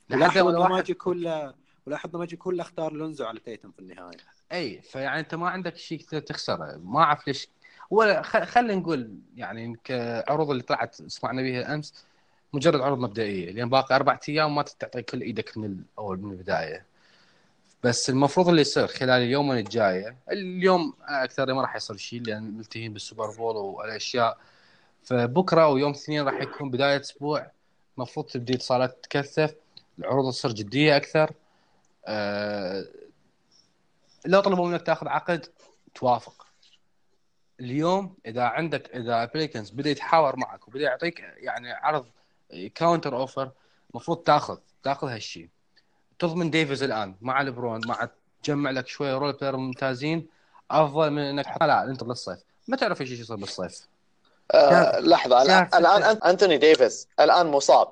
لاحظنا 0.09 0.67
ماجي 0.67 0.93
كله 0.93 1.53
ولاحظنا 1.85 2.19
ماجيك 2.19 2.35
لما 2.35 2.61
اختار 2.61 2.93
لونزو 2.93 3.25
على 3.25 3.39
تيتم 3.39 3.71
في 3.71 3.79
النهاية. 3.79 4.17
إي 4.51 4.81
فيعني 4.81 5.19
أنت 5.19 5.35
ما 5.35 5.49
عندك 5.49 5.77
شيء 5.77 5.99
كثير 5.99 6.19
تخسره. 6.19 6.79
ما 6.83 6.99
أعرف 6.99 7.27
ليش. 7.27 7.49
ولا 7.89 8.21
خلينا 8.21 8.75
نقول 8.75 9.17
يعني 9.35 9.79
كعروض 9.83 10.49
اللي 10.49 10.63
طلعت 10.63 10.95
سمعنا 10.95 11.41
بها 11.41 11.73
أمس 11.75 12.05
مجرد 12.53 12.81
عروض 12.81 12.99
مبدئية 12.99 13.51
لأن 13.51 13.69
باقي 13.69 13.95
أربع 13.95 14.19
أيام 14.29 14.55
ما 14.55 14.61
تعطي 14.61 15.01
كل 15.01 15.21
إيدك 15.21 15.57
من 15.57 15.65
الأول 15.65 16.19
من 16.19 16.31
البداية. 16.31 16.85
بس 17.83 18.09
المفروض 18.09 18.49
اللي 18.49 18.61
يصير 18.61 18.87
خلال 18.87 19.09
اليومين 19.09 19.57
الجايه 19.57 20.17
اليوم 20.31 20.93
أكثر 21.01 21.53
ما 21.53 21.61
راح 21.61 21.75
يصير 21.75 21.97
شيء 21.97 22.21
لأن 22.21 22.57
ملتهين 22.57 22.93
بالسوبر 22.93 23.31
بول 23.31 23.55
والأشياء. 23.55 24.37
فبكرة 25.03 25.63
أو 25.63 25.77
يوم 25.77 25.91
الاثنين 25.91 26.23
راح 26.23 26.41
يكون 26.41 26.71
بداية 26.71 26.99
أسبوع. 26.99 27.51
المفروض 27.97 28.25
تبدي 28.25 28.53
اتصالات 28.55 28.97
تتكثف 29.03 29.55
العروض 29.99 30.31
تصير 30.31 30.51
جدية 30.51 30.97
أكثر. 30.97 31.31
أه 32.05 32.85
لو 34.25 34.39
طلبوا 34.41 34.67
منك 34.67 34.81
تأخذ 34.81 35.07
عقد 35.07 35.45
توافق. 35.95 36.47
اليوم 37.59 38.15
إذا 38.25 38.43
عندك 38.43 38.95
إذا 38.95 39.23
البليكنز 39.23 39.69
بدأ 39.69 39.89
يتحاور 39.89 40.35
معك 40.35 40.67
وبدأ 40.67 40.83
يعطيك 40.83 41.19
يعني 41.19 41.71
عرض 41.71 42.05
counter 42.75 43.15
offer 43.15 43.51
المفروض 43.91 44.17
تأخذ 44.17 44.57
تأخذ 44.83 45.07
هالشيء. 45.07 45.49
تضمن 46.19 46.49
ديفيز 46.49 46.83
الآن 46.83 47.15
مع 47.21 47.41
ليبرون 47.41 47.81
مع 47.87 48.09
تجمع 48.43 48.71
لك 48.71 48.87
شوية 48.87 49.17
role 49.17 49.33
player 49.33 49.57
ممتازين. 49.57 50.27
أفضل 50.71 51.11
من 51.11 51.21
إنك 51.21 51.45
لا 51.61 51.83
أنت 51.83 52.03
للصيف 52.03 52.39
ما 52.67 52.77
تعرف 52.77 53.01
إيش 53.01 53.11
يصير 53.11 53.35
بالصيف؟ 53.35 53.87
آه 54.51 54.99
لحظة 54.99 55.41
الان 55.41 55.69
الآن 55.73 56.03
أنتوني 56.25 56.57
ديفيس 56.57 57.07
الآن 57.19 57.47
مصاب. 57.47 57.87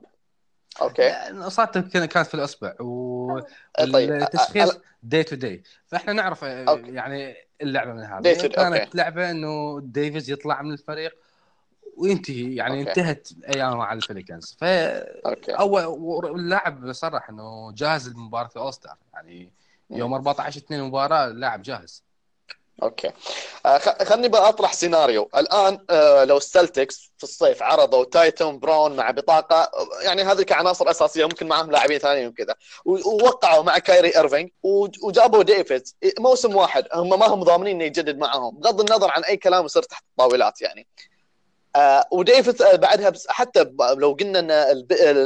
okay. 0.82 1.10
اصابته 1.32 2.06
كانت 2.06 2.28
في 2.28 2.34
الاصبع 2.34 2.74
والتشخيص 2.80 4.78
day 5.04 5.24
to 5.24 5.36
day 5.36 5.64
فإحنا 5.88 6.14
نعرف 6.14 6.44
okay. 6.44 6.92
يعني 6.94 7.36
اللعبة 7.62 7.94
من 7.94 8.04
هذا 8.04 8.48
كانت. 8.48 8.96
لعبة 8.96 9.32
إنه 9.32 9.80
ديفيز 9.84 10.30
يطلع 10.30 10.62
من 10.62 10.72
الفريق 10.72 11.18
وينتهي 11.98 12.56
يعني 12.56 12.80
okay. 12.80 12.90
انتهت 12.90 13.28
ايامه 13.56 13.76
مع 13.76 13.94
البيليكنز 13.94 14.58
ف 14.60 14.64
أول 15.50 16.36
اللاعب 16.40 16.92
صرح 16.92 17.30
إنه 17.30 17.72
جاهز 17.72 18.10
لمباراه 18.10 18.50
ال 18.56 18.60
all-star 18.60 18.94
يعني 19.14 19.52
يوم 19.90 20.14
14 20.14 20.58
2 20.58 20.84
مباراة 20.84 21.28
اللاعب 21.28 21.62
جاهز. 21.62 22.04
okay. 22.84 23.12
آه 23.66 23.78
خلني 23.78 24.28
بقى 24.28 24.50
أطرح 24.50 24.74
سيناريو. 24.74 25.30
الآن 25.38 25.80
آه 25.90 26.24
لو 26.24 26.38
السلتكس 26.38 27.12
في 27.18 27.24
الصيف 27.24 27.64
عرضوا 27.64 28.06
تيتوم 28.06 28.60
وبراون 28.60 28.96
مع 28.96 29.12
بطاقة 29.12 29.72
يعني 30.02 30.24
هذه 30.24 30.42
كعناصر 30.42 30.90
أساسية 30.90 31.26
ممكن 31.26 31.48
معهم 31.48 31.72
لاعبين 31.72 31.98
ثانيين 32.00 32.28
وكذا. 32.28 32.56
ووقعوا 32.86 33.64
مع 33.64 33.78
كايري 33.78 34.16
إيرفينج 34.18 34.50
وجابوا 35.04 35.44
ديفيس. 35.44 35.96
موسم 36.20 36.56
واحد 36.56 36.84
هم 36.94 37.20
ما 37.20 37.26
هم 37.26 37.44
ضامنين 37.44 37.76
إنه 37.76 37.84
يجدد 37.84 38.18
معهم 38.18 38.56
بغض 38.60 38.80
النظر 38.80 39.12
عن 39.12 39.24
أي 39.24 39.38
كلام 39.38 39.66
يصير 39.66 39.84
تحت 39.84 40.04
الطاولات 40.12 40.62
يعني. 40.62 40.88
آه 41.76 42.06
وديفيس 42.12 42.62
آه 42.62 42.76
بعدها 42.76 43.10
بس 43.10 43.28
حتى 43.30 43.72
لو 43.98 44.12
قلنا 44.12 44.40
إن 44.40 44.52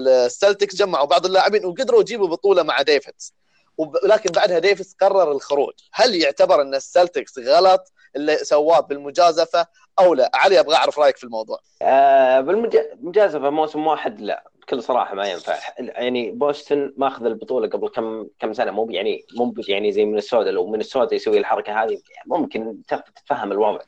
السلتكس 0.08 0.76
جمعوا 0.76 1.06
بعض 1.06 1.26
اللاعبين 1.26 1.66
وقدروا 1.66 2.02
يجيبوا 2.02 2.28
بطولة 2.28 2.64
مع 2.64 2.82
ديفيس 2.82 3.34
ولكن 3.78 4.32
بعدها 4.32 4.60
ديفيس 4.60 4.96
قرر 5.02 5.32
الخروج. 5.32 5.74
هل 5.94 6.16
يعتبر 6.16 6.62
إن 6.62 6.76
السلتكس 6.76 7.40
غلط 7.40 7.94
اللي 8.16 8.36
سواه 8.36 8.80
بالمجازفة 8.80 9.68
أو 10.00 10.14
لا؟ 10.14 10.32
علي 10.34 10.60
أبغى 10.60 10.76
أعرف 10.76 11.00
رأيك 11.00 11.18
في 11.18 11.24
الموضوع. 11.24 11.60
آه 11.82 12.42
بالمجازفه 12.42 13.50
موسم 13.50 13.88
واحد 13.88 14.22
لا. 14.22 14.50
بكل 14.62 14.84
صراحة 14.84 15.16
ما 15.16 15.28
ينفع. 15.28 15.58
يعني 15.80 16.32
بوسطن 16.32 16.94
ماخذ 16.98 17.26
البطولة 17.26 17.68
قبل 17.70 17.90
كم 17.90 18.28
كم 18.40 18.54
سنة. 18.54 18.72
مو 18.72 18.88
يعني 18.90 19.26
مو 19.38 19.54
يعني 19.68 19.92
زي 19.92 20.06
مينيسوتا 20.06 20.52
لو 20.52 20.68
مينيسوتا 20.68 21.16
يسوي 21.16 21.38
الحركة 21.38 21.84
هذه 21.84 22.02
ممكن 22.26 22.78
تتفهم 22.88 23.52
الوضع. 23.52 23.80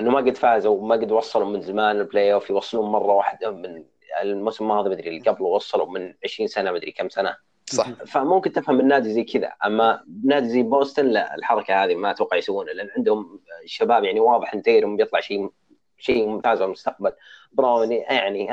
إنه 0.00 0.10
ما 0.10 0.18
قد 0.18 0.36
فازوا 0.36 0.76
وما 0.76 0.94
قد 0.94 1.12
وصلوا 1.12 1.46
من 1.46 1.60
زمان 1.60 2.00
ال 2.00 2.32
playoff 2.32 2.50
يوصلون 2.50 2.92
مرة 2.92 3.12
واحدة 3.12 3.50
من 3.50 3.84
الموسم 4.22 4.64
الماضي 4.64 4.90
مدري 4.90 5.08
اللي 5.08 5.20
قبله 5.20 5.46
وصلوا 5.46 5.86
من 5.86 6.14
20 6.24 6.48
سنة 6.48 6.72
مدري 6.72 6.92
كم 6.92 7.08
سنة. 7.08 7.36
صح. 7.66 7.88
فممكن 7.88 8.52
تفهم 8.52 8.80
النادي 8.80 9.12
زي 9.12 9.24
كذا. 9.24 9.52
أما 9.64 10.04
نادي 10.24 10.48
زي 10.48 10.62
بوسطن 10.62 11.06
لا 11.06 11.34
الحركة 11.34 11.84
هذه 11.84 11.94
ما 11.94 12.10
أتوقع 12.10 12.36
يسوونها 12.36 12.74
لأن 12.74 12.88
عندهم 12.96 13.40
شباب 13.64 14.04
يعني 14.04 14.20
واضح 14.20 14.54
إن 14.54 14.62
تيتوم 14.62 14.96
بيطلع 14.96 15.20
شيء 15.20 15.50
شيء 15.98 16.28
ممتاز 16.28 16.58
في 16.58 16.64
المستقبل. 16.64 17.12
براون 17.52 17.92
يعني 17.92 18.48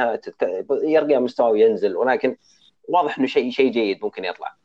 يرقى 0.71 1.17
مستواه 1.17 1.49
وينزل 1.49 1.95
ولكن 1.95 2.37
واضح 2.87 3.17
إنه 3.17 3.27
شيء 3.27 3.51
شيء 3.51 3.71
جيد 3.71 3.99
ممكن 4.03 4.25
يطلع. 4.25 4.55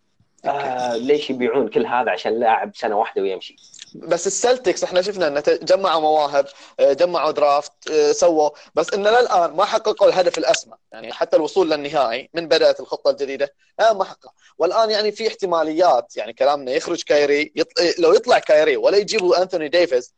آه 0.45 0.97
ليش 0.97 1.31
يبيعون 1.31 1.69
كل 1.69 1.87
هذا 1.87 2.11
عشان 2.11 2.41
لاعب 2.41 2.77
سنة 2.77 2.99
واحدة 2.99 3.23
ويمشي؟ 3.23 3.57
بس 3.95 4.27
السلتكس 4.27 4.85
إحنا 4.85 5.03
شفنا 5.03 5.29
انه 5.29 5.43
جمعوا 5.47 6.01
مواهب 6.01 6.47
آه، 6.81 6.93
جمعوا 6.93 7.31
draft 7.31 7.91
آه، 7.91 8.13
سووا. 8.13 8.51
بس 8.75 8.95
إنه 8.95 9.11
للآن 9.11 9.51
ما 9.51 9.65
حققوا 9.65 10.09
الهدف 10.09 10.39
الأسمى. 10.39 10.75
يعني 10.93 11.13
حتى 11.13 11.37
الوصول 11.37 11.71
للنهائي 11.71 12.31
من 12.35 12.49
بدأت 12.49 12.81
الخطة 12.81 13.11
الجديدة 13.11 13.55
آه 13.81 13.93
ما 13.93 14.05
حقق. 14.05 14.33
والآن 14.59 14.91
يعني 14.91 15.13
في 15.13 15.29
احتماليات 15.29 16.17
يعني 16.17 16.33
كلامنا 16.33 16.73
يخرج 16.73 17.03
كايري 17.03 17.53
يط... 17.57 17.69
لو 17.99 18.13
يطلع 18.15 18.39
كايري 18.39 18.77
ولا 18.77 18.97
يجيبوا 18.97 19.43
انثوني 19.43 19.69
ديفيز 19.69 20.15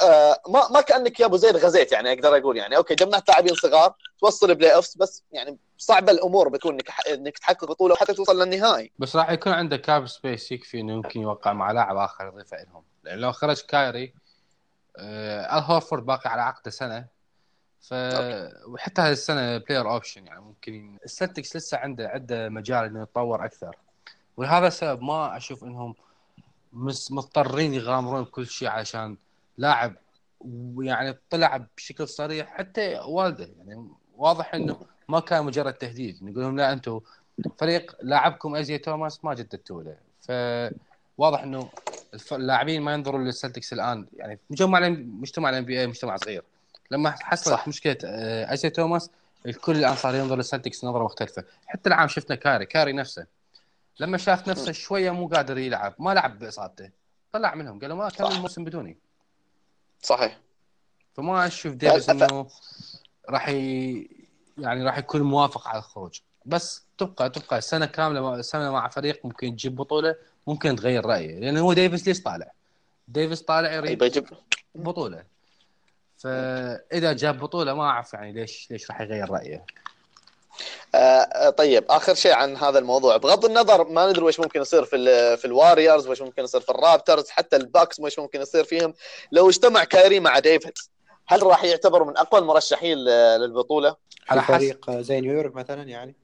آه 0.00 0.40
ما 0.48 0.68
ما 0.70 0.80
كأنك 0.80 1.20
يا 1.20 1.26
أبو 1.26 1.36
زيد 1.36 1.56
غزيت 1.56 1.92
يعني 1.92 2.12
أقدر 2.12 2.36
أقول 2.36 2.56
يعني. 2.56 2.76
okay 2.76 2.94
جمعت 2.94 3.28
لاعبين 3.28 3.54
صغار 3.54 3.94
توصل 4.20 4.54
playoffs 4.54 4.96
بس 4.96 5.22
يعني 5.32 5.58
صعبة 5.78 6.12
الأمور 6.12 6.48
بتكون 6.48 6.72
إنك 6.72 6.90
إنك 7.08 7.38
تحقق 7.38 7.64
بطولة 7.64 7.92
وحتى 7.94 8.14
توصل 8.14 8.42
للنهائي. 8.42 8.92
بس 8.98 9.16
راح 9.16 9.30
يكون 9.30 9.52
عندك 9.52 9.80
cap 9.80 10.06
space 10.06 10.52
يكفي 10.52 10.80
إنه 10.80 10.92
يمكن 10.92 11.20
يوقع 11.20 11.52
مع 11.52 11.72
لاعب 11.72 11.96
آخر 11.96 12.26
يضيفه 12.26 12.56
لهم 12.56 12.84
لأن 13.04 13.18
لو 13.18 13.32
خرج 13.32 13.60
كايري 13.60 14.14
آه 14.96 15.58
هورفورد 15.58 16.06
باقي 16.06 16.30
على 16.30 16.42
عقده 16.42 16.70
سنة. 16.70 17.06
ف 17.80 17.94
وحتى 18.68 19.02
هذه 19.02 19.12
السنة 19.12 19.58
player 19.58 19.90
option 19.90 20.26
يعني 20.26 20.40
ممكن 20.40 20.98
السلتكس 21.04 21.56
لسه 21.56 21.78
عنده 21.78 22.08
عنده 22.08 22.48
مجال 22.48 22.84
إنه 22.84 23.02
يتطور 23.02 23.44
أكثر. 23.44 23.76
ولهذا 24.36 24.66
السبب 24.66 25.02
ما 25.02 25.36
أشوف 25.36 25.64
إنهم 25.64 25.94
مضطرين 27.10 27.74
يغامرون 27.74 28.22
بكل 28.22 28.46
شيء 28.46 28.68
عشان 28.68 29.16
لاعب 29.58 29.94
ويعني 30.40 31.18
طلع 31.30 31.66
بشكل 31.76 32.08
صريح 32.08 32.46
حتى 32.46 32.98
والده. 32.98 33.50
يعني 33.58 33.88
واضح 34.16 34.54
إنه 34.54 34.86
ما 35.08 35.20
كان 35.20 35.44
مجرد 35.44 35.74
تهديد. 35.74 36.24
نقول 36.24 36.42
لهم 36.42 36.56
لا 36.56 36.72
أنتم 36.72 37.00
فريق 37.58 37.96
لاعبكم 38.02 38.56
آيزياه 38.56 38.78
توماس 38.78 39.24
ما 39.24 39.34
جددتوا 39.34 39.82
له. 39.82 39.96
فواضح 41.18 41.42
إنه 41.42 41.68
اللاعبين 42.32 42.82
ما 42.82 42.94
ينظروا 42.94 43.20
للسلتكس 43.20 43.72
الآن. 43.72 44.06
يعني 44.16 44.38
مجمع 44.50 44.88
مجتمع 44.88 45.50
ال 45.50 45.64
NBA 45.64 45.86
مجتمع 45.86 46.16
صغير. 46.16 46.44
لما 46.90 47.10
حصلت 47.10 47.54
صح. 47.54 47.68
مشكلة 47.68 47.96
آيزياه 48.52 48.70
توماس 48.70 49.10
الكل 49.46 49.76
الآن 49.76 49.96
صار 49.96 50.14
ينظر 50.14 50.36
للسلتكس 50.36 50.84
نظرة 50.84 51.04
مختلفة. 51.04 51.44
حتى 51.66 51.88
العام 51.88 52.08
شفنا 52.08 52.36
كايري 52.36 52.66
كايري 52.66 52.92
نفسه. 52.92 53.26
لما 54.00 54.18
شاف 54.18 54.48
نفسه 54.48 54.72
شوية 54.72 55.10
مو 55.10 55.26
قادر 55.28 55.58
يلعب 55.58 55.94
ما 55.98 56.14
لعب 56.14 56.38
بإصابته. 56.38 56.90
طلع 57.32 57.54
منهم 57.54 57.78
قالوا 57.78 57.96
ما 57.96 58.08
كمل 58.08 58.32
الموسم 58.32 58.64
بدوني. 58.64 58.96
صحيح. 60.02 60.38
فما 61.14 61.46
أشوف 61.46 61.74
ديفيس 61.74 62.10
إنه 62.10 62.46
راح 63.28 63.48
ي... 63.48 64.08
يعني 64.58 64.84
راح 64.84 64.98
يكون 64.98 65.22
موافق 65.22 65.68
على 65.68 65.78
الخروج. 65.78 66.20
بس 66.46 66.82
تبقى 66.98 67.30
تبقى 67.30 67.60
سنة 67.60 67.86
كاملة 67.86 68.42
سنة 68.42 68.70
مع 68.72 68.88
فريق 68.88 69.20
ممكن 69.24 69.56
تجيب 69.56 69.76
بطولة 69.76 70.16
ممكن 70.46 70.76
تغير 70.76 71.06
رأيه 71.06 71.40
لأنه 71.40 71.60
هو 71.60 71.72
ديفيس 71.72 72.08
ليش 72.08 72.22
طالع؟ 72.22 72.50
ديفيس 73.08 73.42
طالع 73.42 73.72
يريد 73.72 74.02
يجيب 74.02 74.26
بطولة. 74.74 75.24
فإذا 76.18 77.12
جاب 77.12 77.38
بطولة 77.38 77.74
ما 77.74 77.82
أعرف 77.82 78.14
يعني 78.14 78.32
ليش 78.32 78.68
ليش 78.70 78.90
راح 78.90 79.00
يغير 79.00 79.30
رأيه. 79.30 79.66
آه 80.94 81.50
طيب 81.50 81.84
آخر 81.90 82.14
شيء 82.14 82.32
عن 82.32 82.56
هذا 82.56 82.78
الموضوع. 82.78 83.16
بغض 83.16 83.44
النظر 83.44 83.88
ما 83.88 84.10
ندري 84.10 84.24
وش 84.24 84.40
ممكن 84.40 84.60
يصير 84.60 84.84
في 84.84 85.36
في 85.36 85.44
الواريورز 85.44 86.08
وش 86.08 86.22
ممكن 86.22 86.44
يصير 86.44 86.60
في 86.60 86.70
الرابترز 86.70 87.28
حتى 87.28 87.56
الباكس 87.56 88.00
وش 88.00 88.18
ممكن 88.18 88.40
يصير 88.40 88.64
فيهم. 88.64 88.94
لو 89.32 89.48
اجتمع 89.48 89.84
كايري 89.84 90.20
مع 90.20 90.38
ديفيس 90.38 90.72
هل 91.26 91.42
راح 91.42 91.64
يعتبر 91.64 92.04
من 92.04 92.16
أقوى 92.16 92.40
المرشحين 92.40 92.98
للبطولة؟ 93.38 93.96
على 94.28 94.42
فريق 94.42 94.90
زي 94.90 95.20
نيويورك 95.20 95.54
مثلا 95.54 95.82
يعني؟ 95.82 96.14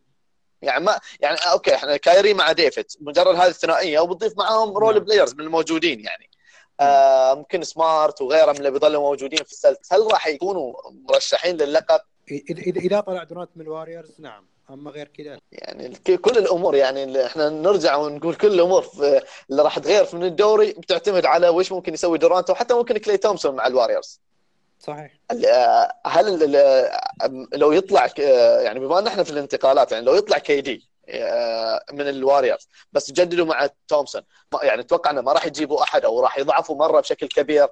يعني 0.63 0.85
ما 0.85 1.01
يعني 1.21 1.37
okay 1.37 1.75
إحنا 1.75 1.97
كايري 1.97 2.35
مع 2.35 2.53
ديفيس 2.53 2.87
مجرد 3.01 3.35
هذه 3.35 3.49
الثنائية 3.49 4.01
وبتضيف 4.01 4.39
معاهم 4.39 4.77
role 4.77 4.95
نعم. 4.95 5.05
players 5.05 5.35
من 5.35 5.41
الموجودين 5.41 6.01
يعني. 6.01 6.31
آه 6.81 7.35
ممكن 7.35 7.63
سمارت 7.63 8.23
وغيرهم 8.23 8.57
اللي 8.57 8.71
بيضلوا 8.71 9.03
موجودين 9.03 9.45
في 9.45 9.53
السلتكس. 9.53 9.93
هل 9.93 10.13
راح 10.13 10.27
يكونوا 10.27 10.75
مرشحين 11.09 11.57
للقب؟ 11.57 12.01
اذا 12.31 12.81
اذا 12.81 13.01
طلع 13.01 13.25
دورانت 13.25 13.51
من 13.57 13.63
الواريورز 13.63 14.15
نعم. 14.19 14.47
أما 14.71 14.91
غير 14.91 15.09
كذا. 15.09 15.39
يعني 15.53 15.97
كل 15.97 16.39
الأمور 16.39 16.77
يعني 16.77 17.27
إحنا 17.27 17.49
نرجع 17.49 17.97
ونقول 17.97 18.35
كل 18.35 18.55
الأمور 18.55 18.87
اللي 19.51 19.63
راح 19.63 19.79
تغير 19.79 20.07
من 20.13 20.25
الدوري 20.25 20.73
بتعتمد 20.73 21.27
على 21.27 21.49
وش 21.49 21.73
ممكن 21.73 21.95
يسوي 21.95 22.19
دورانت 22.19 22.51
وحتى 22.51 22.75
ممكن 22.75 22.99
كلي 22.99 23.17
تومسون 23.17 23.55
مع 23.55 23.67
الواريورز 23.67 24.21
صحيح. 24.81 25.13
هل 26.07 26.53
لو 27.53 27.73
يطلع 27.73 28.09
يعني 28.63 28.81
بما 28.81 28.99
ان 28.99 29.07
إحنا 29.07 29.23
في 29.23 29.31
الانتقالات 29.31 29.93
يعني 29.93 30.05
لو 30.05 30.15
يطلع 30.15 30.39
KD 30.39 30.91
من 31.93 32.09
الواريورز 32.09 32.69
بس 32.93 33.09
يجددوا 33.09 33.47
مع 33.47 33.69
تومسون 33.89 34.23
يعني 34.63 34.81
أتوقع 34.81 35.11
انه 35.11 35.21
ما 35.21 35.33
راح 35.33 35.47
يجيبوا 35.47 35.83
أحد 35.83 36.05
أو 36.05 36.21
راح 36.21 36.39
يضعفوا 36.39 36.77
مرة 36.77 37.01
بشكل 37.01 37.29
كبير؟ 37.29 37.69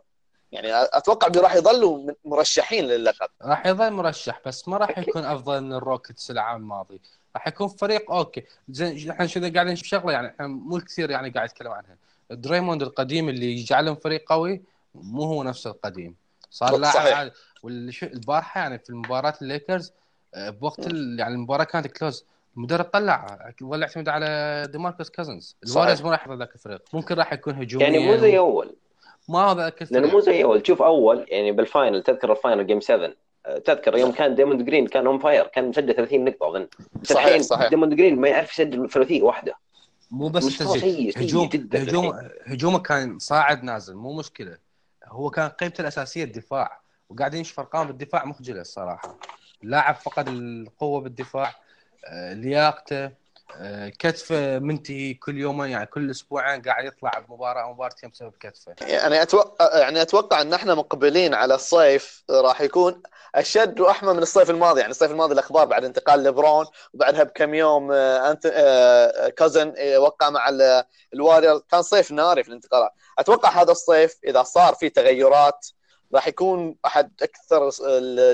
يعني 0.53 0.69
أتوقع 0.75 1.41
راح 1.41 1.55
يظلوا 1.55 2.13
مرشحين 2.25 2.85
للقب 2.85 3.29
راح 3.43 3.67
يظل 3.67 3.91
مرشح 3.91 4.41
بس 4.47 4.69
ما 4.69 4.77
راح 4.77 4.99
يكون 4.99 5.25
أفضل 5.25 5.61
من 5.61 5.73
الروكيتس 5.73 6.31
العام 6.31 6.57
الماضي. 6.57 7.01
راح 7.37 7.49
يكون 7.49 7.69
فريق 7.69 8.11
okay. 8.11 8.45
زين 8.69 9.11
إحنا 9.11 9.27
شو 9.27 9.41
قاعدين 9.41 9.73
نشوف 9.73 9.89
شغلة؟ 9.89 10.13
يعني 10.13 10.29
إحنا 10.29 10.47
مو 10.47 10.79
كثير 10.79 11.11
يعني 11.11 11.31
قاعد 11.31 11.49
نتكلم 11.49 11.73
عنها. 11.73 11.97
دريموند 12.31 12.83
القديم 12.83 13.29
اللي 13.29 13.53
يجعلهم 13.53 13.95
فريق 13.95 14.33
قوي 14.33 14.63
مو 14.95 15.23
هو 15.23 15.43
نفس 15.43 15.67
القديم. 15.67 16.17
صار 16.51 16.77
لاعب 16.77 16.95
صحيح. 16.95 17.19
عاد- 17.19 17.33
واللي 17.63 17.93
شو- 17.93 18.07
البارحة 18.07 18.61
يعني 18.61 18.79
في 18.79 18.93
مباراه 18.93 19.35
الليكرز 19.43 19.93
آه، 20.35 20.51
بوقت 20.51 20.87
ال- 20.87 21.17
يعني 21.21 21.35
المباراة 21.35 21.65
كانت 21.65 21.87
close 21.87 22.25
المدرب 22.57 22.85
طلع 22.85 23.39
ولا 23.63 23.87
اعتمد 23.87 24.09
على 24.09 24.69
ديماركوس 24.73 25.11
كازنز 25.11 25.57
الواريورز 25.67 26.03
ما 26.03 26.11
راح 26.11 26.21
يحضر 26.23 26.35
ذاك 26.39 26.55
الفريق. 26.55 26.83
ممكن 26.93 27.15
راح 27.15 27.33
يكون 27.33 27.55
هجوميا 27.55 27.87
يعني 27.87 27.99
مو 28.07 28.17
زي 28.17 28.39
أول. 28.39 28.77
ما 29.29 29.55
ذاك 29.55 29.93
لأنه 29.93 30.09
مو 30.09 30.21
زي 30.21 30.45
أول. 30.45 30.61
تشوف 30.61 30.83
أول 30.83 31.27
يعني 31.29 31.53
بال 31.53 31.67
final 31.67 32.03
تذكر 32.03 32.33
ال 32.33 32.38
final 32.38 32.67
game 32.67 32.81
7 32.81 33.13
أه، 33.47 33.59
تذكر 33.59 33.97
يوم 33.97 34.13
كان 34.13 34.35
دريموند 34.35 34.63
جرين 34.63 34.87
كان 34.87 35.07
on 35.07 35.19
fire 35.19 35.47
كان 35.47 35.69
مسجل 35.69 35.95
30 35.95 36.25
نقطة 36.25 36.49
أظن. 36.51 36.69
صحيح، 37.05 37.25
الحين 37.27 37.43
صحيح. 37.43 37.69
دريموند 37.69 37.95
جرين 37.95 38.21
ما 38.21 38.29
يعرف 38.29 38.53
يسجل 38.53 38.91
ثلاثيه 38.91 39.23
واحدة. 39.23 39.55
مو 40.11 40.29
بس 40.29 40.45
سيء 40.45 41.19
هجوم 41.19 41.49
هجوم 41.75 42.13
هجومه 42.47 42.79
كان 42.79 43.19
صاعد 43.19 43.63
نازل 43.65 43.95
مو 43.95 44.13
مشكلة. 44.13 44.57
هو 45.09 45.31
كان 45.31 45.49
قيمته 45.49 45.81
الأساسية 45.81 46.25
الدفاع 46.25 46.81
وقاعدين 47.09 47.41
نشوف 47.41 47.61
أرقام 47.61 47.87
بالدفاع 47.87 48.25
مخجلة 48.25 48.61
الصراحة. 48.61 49.19
لاعب 49.63 49.95
فقد 49.95 50.29
القوة 50.29 51.01
بالدفاع 51.01 51.55
آه، 52.05 52.33
لياقته 52.33 53.11
كتفه 53.99 54.59
منتهي 54.59 55.15
كل 55.15 55.39
يومين 55.39 55.71
يعني 55.71 55.87
كل 55.87 56.11
أسبوعين 56.11 56.63
قاعد 56.63 56.85
يطلع 56.85 57.11
بمباراة 57.29 57.63
أو 57.63 57.73
مباراتين 57.73 58.11
بسبب 58.11 58.33
كتفه. 58.41 58.75
يعني 58.81 59.23
أتوقع 59.23 59.79
يعني 59.79 60.03
أتوقع 60.03 60.41
أن 60.41 60.55
إحنا 60.55 60.75
مقبلين 60.75 61.35
على 61.35 61.55
الصيف 61.55 62.25
راح 62.31 62.61
يكون 62.61 63.03
أشد 63.35 63.81
وأحمى 63.81 64.13
من 64.13 64.19
الصيف 64.19 64.51
الماضي. 64.51 64.81
يعني 64.81 64.91
الصيف 64.91 65.11
الماضي 65.11 65.33
الأخبار 65.35 65.65
بعد 65.65 65.85
انتقال 65.85 66.23
لبرون 66.23 66.67
وبعدها 66.95 67.23
بكم 67.23 67.55
يوم 67.55 67.93
آه، 67.93 68.31
انت 68.31 68.53
آه، 68.55 69.29
كازن 69.29 69.75
آه، 69.79 69.99
وقع 69.99 70.31
مع 70.31 70.49
ال- 70.49 70.85
الواريورز 71.15 71.61
كان 71.71 71.83
صيف 71.83 72.13
ناري 72.13 72.43
في 72.43 72.49
الانتقالات 72.49 72.91
أتوقع 73.19 73.63
هذا 73.63 73.71
الصيف 73.73 74.15
إذا 74.25 74.43
صار 74.43 74.75
في 74.75 74.89
تغيرات 74.89 75.67
راح 76.15 76.29
يكون 76.29 76.77
أحد 76.87 77.13
أكثر 77.23 77.71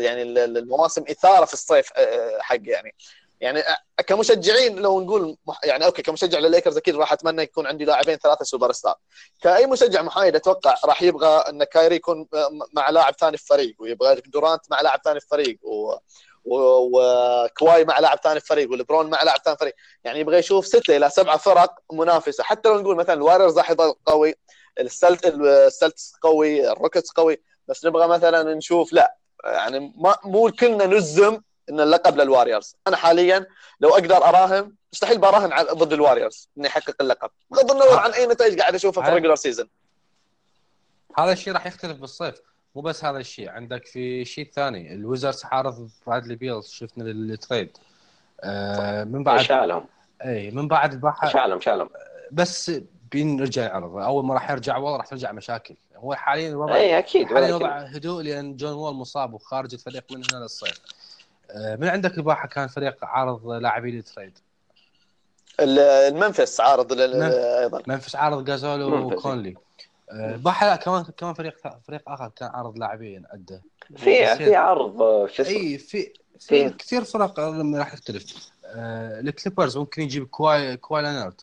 يعني 0.02 0.23
ال- 0.23 0.59
المواسم 0.59 1.04
إثارة 1.11 1.45
في 1.45 1.52
الصيف 1.52 1.88
آه، 1.97 2.38
حق 2.40 2.57
يعني. 2.62 2.95
يعني 3.44 3.62
كمشجعين 4.06 4.76
لو 4.78 5.00
نقول 5.00 5.36
يعني 5.64 5.84
okay 5.85 6.02
كمشجع 6.02 6.38
لليكرز 6.38 6.76
أكيد 6.76 6.96
راح 6.96 7.12
أتمنى 7.12 7.42
يكون 7.42 7.66
عندي 7.66 7.84
لاعبين 7.84 8.16
ثلاثة 8.16 8.44
سوبر 8.44 8.72
ستار 8.72 8.94
كأي 9.42 9.66
مشجع 9.66 10.02
محايد 10.02 10.36
أتوقع 10.36 10.74
راح 10.84 11.02
يبغى 11.02 11.28
إن 11.28 11.64
كايري 11.64 11.94
يكون 11.94 12.26
مع 12.72 12.90
لاعب 12.90 13.14
ثاني 13.14 13.36
في 13.36 13.46
فريق 13.46 13.76
ويبغى 13.78 14.22
دورانت 14.26 14.70
مع 14.70 14.80
لاعب 14.80 15.00
ثاني 15.04 15.20
في 15.20 15.26
فريق 15.26 15.58
و... 15.62 15.94
وكواي 16.44 17.84
مع 17.84 17.98
لاعب 17.98 18.18
ثاني 18.18 18.40
في 18.40 18.46
فريق 18.46 18.70
ولبرون 18.70 19.10
مع 19.10 19.22
لاعب 19.22 19.38
ثاني 19.44 19.56
في 19.56 19.60
فريق. 19.60 19.74
يعني 20.04 20.20
يبغى 20.20 20.38
يشوف 20.38 20.66
ستة 20.66 20.96
إلى 20.96 21.10
سبعة 21.10 21.36
فرق 21.36 21.74
منافسة. 21.92 22.44
حتى 22.44 22.68
لو 22.68 22.80
نقول 22.80 22.96
مثلا 22.96 23.14
الواريرز 23.14 23.58
راح 23.58 23.70
يظل 23.70 23.94
قوي 24.06 24.34
السلت 24.80 25.26
السلتس 25.26 26.12
قوي 26.22 26.70
الروكيتس 26.70 27.10
قوي 27.10 27.42
بس 27.68 27.84
نبغى 27.84 28.06
مثلا 28.08 28.54
نشوف 28.54 28.92
لا. 28.92 29.16
يعني 29.44 29.94
ما 29.96 30.16
مو 30.24 30.50
كلنا 30.50 30.86
نجزم 30.87 31.40
ان 31.71 31.80
اللقب 31.80 32.16
للواريرز 32.16 32.76
أنا 32.88 32.97
حاليا 32.97 33.47
لو 33.80 33.88
أقدر 33.90 34.16
أراهن 34.16 34.73
مستحيل 34.92 35.18
براهن 35.18 35.52
على- 35.52 35.73
ضد 35.73 35.92
الواريرز 35.92 36.49
انه 36.59 36.66
يحقق 36.66 36.94
اللقب. 37.00 37.30
بغض 37.50 37.71
النظر 37.71 37.99
عن 37.99 38.11
أي 38.11 38.26
نتائج 38.26 38.61
قاعد 38.61 38.75
أشوفها 38.75 38.92
في 38.92 39.00
عاد. 39.00 39.09
ال 39.09 39.12
regular 39.12 39.37
season 39.37 39.68
هذا 41.18 41.33
الشيء 41.33 41.52
راح 41.52 41.66
يختلف 41.66 41.99
بالصيف. 41.99 42.35
مو 42.76 42.83
بس 42.83 43.04
هذا 43.04 43.18
الشيء. 43.18 43.49
عندك 43.50 43.87
في 43.87 44.25
شيء 44.25 44.50
ثاني. 44.54 44.94
الويزردز 44.94 45.42
عارض 45.42 45.90
برادلي 46.06 46.35
بيل 46.35 46.64
شفنا 46.64 47.04
ال 47.04 47.16
trade 47.16 47.76
آه 48.40 49.04
من 49.04 49.25
بعد 49.25 49.40
شالهم. 49.40 49.87
إي 50.25 50.50
من 50.50 50.68
بعد 50.68 50.92
البارحة 50.92 51.28
شالهم 51.28 51.61
شالهم. 51.61 51.90
بس 52.33 52.73
بينرجع 53.11 53.62
يعرض 53.62 53.97
أول 53.97 54.25
ما 54.25 54.35
راح 54.35 54.50
يرجع 54.50 54.76
والله 54.76 54.97
راح 54.97 55.06
ترجع 55.06 55.33
مشاكل. 55.33 55.75
هو 55.97 56.14
حاليا 56.14 56.49
الوضع 56.49 56.75
إي 56.75 56.99
أكيد. 56.99 57.26
حاليا 57.26 57.49
الوضع 57.49 57.78
هدوء 57.78 58.23
لأن 58.23 58.56
جون 58.56 58.73
وول 58.73 58.94
مصاب 58.94 59.35
وخارج 59.35 59.75
الفريق 59.75 60.04
من 60.11 60.23
هنا 60.33 60.42
للصيف. 60.42 60.80
من 61.54 61.88
عندك 61.88 62.18
البارحة 62.18 62.49
كان 62.48 62.68
فريق 62.68 63.04
عارض 63.04 63.46
لاعبين 63.46 63.98
ال 63.99 64.05
trade 64.05 64.38
ال- 65.60 65.78
الممفيس 65.78 66.61
عارض 66.60 66.92
أيضا. 67.00 67.82
ممفيس 67.87 68.16
عارض 68.16 68.44
جاسول 68.44 68.90
ممفيس. 68.90 69.16
وكونلي. 69.18 69.54
آه، 70.11 70.35
البارحة 70.35 70.66
لا 70.66 70.76
كمان 70.76 71.04
كمان 71.04 71.35
فريق 71.35 71.54
فريق 71.87 72.02
آخر 72.09 72.28
كان 72.37 72.50
عارض 72.54 72.78
لاعبين 72.78 73.24
عنده. 73.33 73.62
في 73.96 74.37
في 74.37 74.57
عرض 74.57 75.02
آه، 75.02 75.26
شو 75.26 75.42
اسمه؟ 75.42 75.54
اي 75.57 75.78
في 75.78 76.12
في 76.40 76.70
كثير 76.70 77.04
فرق 77.04 77.40
راح 77.40 77.94
تختلف 77.94 78.50
آه، 78.66 79.20
الكليبرز 79.20 79.76
ممكن 79.76 80.02
يجيب 80.02 80.26
كواي 80.26 80.76
كواي 80.76 81.02
لينارد 81.03 81.40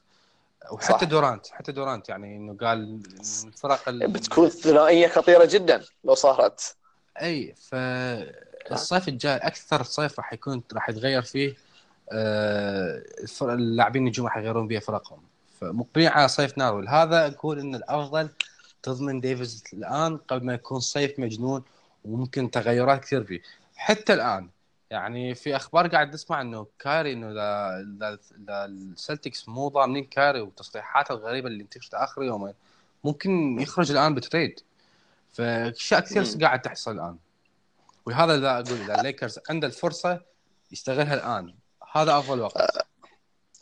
وحتى 0.72 0.94
صح. 0.94 1.04
دورانت 1.04 1.48
حتى 1.48 1.72
دورانت 1.72 2.10
يعني 2.10 2.36
إنه 2.38 2.58
قال 2.62 3.00
الفرق 3.48 3.90
ال- 3.90 4.08
بتكون 4.08 4.50
ثنائية 4.50 5.08
خطيرة 5.08 5.46
جدا 5.46 5.84
لو 6.04 6.14
صارت. 6.16 6.76
اي 7.22 7.56
فالصيف 8.70 9.08
الجاي 9.08 9.38
أكثر 9.38 9.84
صيف 9.84 10.20
راح 10.20 10.34
يكون 10.34 10.64
راح 10.74 10.90
يتغير 10.90 11.22
فيه 11.22 11.56
آه، 12.12 13.04
اللاعبين 13.42 14.02
النجوم 14.02 14.26
راح 14.26 14.38
يغيرون 14.38 14.68
بيه 14.68 14.80
فرقهم. 14.80 15.24
فمقبلين 15.60 16.08
على 16.08 16.28
صيف 16.28 16.58
نار 16.58 16.90
هذا 16.90 17.28
أقول 17.28 17.60
إن 17.60 17.76
الأفضل 17.76 18.30
تضمن 18.84 19.20
ديفيز 19.22 19.64
الآن 19.74 20.18
قبل 20.18 20.46
ما 20.46 20.54
يكون 20.54 20.80
صيف 20.80 21.20
مجنون 21.20 21.64
وممكن 22.06 22.52
تغيرات 22.52 23.04
كثير 23.04 23.24
فيه. 23.24 23.42
حتى 23.76 24.14
الآن 24.14 24.50
يعني 24.90 25.36
في 25.36 25.56
أخبار 25.56 25.88
قاعد 25.88 26.14
نسمع 26.14 26.42
إنه 26.42 26.68
كايري 26.80 27.14
إنه 27.14 27.28
السلتكس 28.50 29.50
مو 29.50 29.68
ضامنين 29.68 30.06
كايري 30.06 30.42
وتصريحاته 30.42 31.14
الغريبة 31.14 31.48
اللي 31.48 31.64
انتشرت 31.64 31.94
آخر 31.94 32.24
يومين. 32.24 32.54
ممكن 33.04 33.60
يخرج 33.60 33.92
الآن 33.92 34.16
ب 34.16 34.22
trade. 34.22 34.60
فأشياء 35.34 36.00
كثير. 36.00 36.24
قاعد 36.42 36.62
تحصل 36.62 36.92
الآن. 36.92 37.18
وهذا 38.06 38.34
اللي 38.36 38.50
أقول 38.50 38.82
إذا 38.82 38.96
الليكرز 38.96 39.40
عنده 39.50 39.68
الفرصة 39.68 40.22
يستغلها 40.72 41.14
الآن. 41.14 41.56
هذا 41.92 42.18
أفضل 42.18 42.42
وقت. 42.42 42.86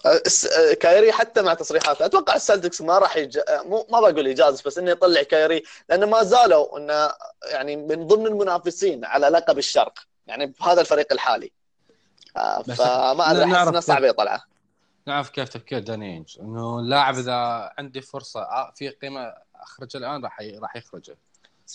الس- 0.06 0.74
كايري 0.80 1.12
حتى 1.12 1.42
مع 1.42 1.54
تصريحاته. 1.54 2.06
أتوقع 2.06 2.36
السلتكس 2.36 2.82
ما 2.82 2.98
راح 2.98 3.18
يج... 3.18 3.40
مو 3.50 3.88
ما 3.92 4.00
بقول 4.00 4.28
يجازف 4.28 4.68
بس 4.68 4.78
إنه 4.78 4.92
يطلع 4.92 5.24
كايري 5.24 5.64
لأنه 5.90 6.06
ما 6.06 6.24
زالوا 6.24 6.78
إنه 6.78 7.12
يعني 7.44 7.76
من 7.76 8.08
ضمن 8.08 8.28
المنافسين 8.28 9.06
على 9.06 9.28
لقب 9.28 9.58
الشرق 9.58 10.00
يعني 10.28 10.46
بهذا 10.46 10.82
الفريق 10.82 11.14
الحالي. 11.14 11.52
فما 12.78 13.32
أدري 13.32 13.44
أحس 13.46 13.68
إنه 13.68 13.80
صعب 13.80 14.04
يطلع. 14.04 14.44
نعرف 15.08 15.30
كيف 15.30 15.50
تفكير 15.50 15.80
داني 15.80 16.14
اينج 16.14 16.38
إنه 16.40 16.80
اللاعب 16.80 17.18
إذا 17.18 17.34
عندي 17.78 18.02
فرصة 18.02 18.72
في 18.76 18.90
قيمة 18.90 19.34
أخرجه 19.56 19.98
الآن 19.98 20.24
راح 20.24 20.40
راح 20.62 20.76
يخرجه. 20.76 21.18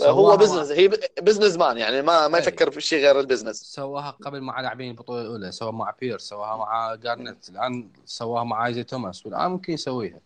هو 0.02 0.06
سواها 0.06 0.36
business 0.36 0.70
هي 0.70 0.88
businessman 1.22 1.78
يعني 1.78 2.02
ما 2.02 2.28
ما 2.28 2.38
أي. 2.38 2.42
يفكر 2.42 2.70
في 2.70 2.80
شيء 2.80 2.98
غير 3.04 3.20
ال 3.20 3.24
business 3.24 3.56
سواها 3.56 4.10
قبل 4.10 4.40
مع 4.40 4.60
لاعبين 4.60 4.90
البطولة 4.90 5.22
الأولى 5.22 5.52
سواها 5.52 5.72
مع 5.72 5.94
بيرس 6.00 6.18
سواها 6.18 6.56
مع 6.56 6.94
جارنيت 6.94 7.48
الآن 7.48 7.88
سواها 8.04 8.44
مع 8.44 8.66
ايزياه 8.66 8.84
توماس 8.84 9.26
والآن 9.26 9.50
ممكن 9.50 9.72
يسويها. 9.72 10.20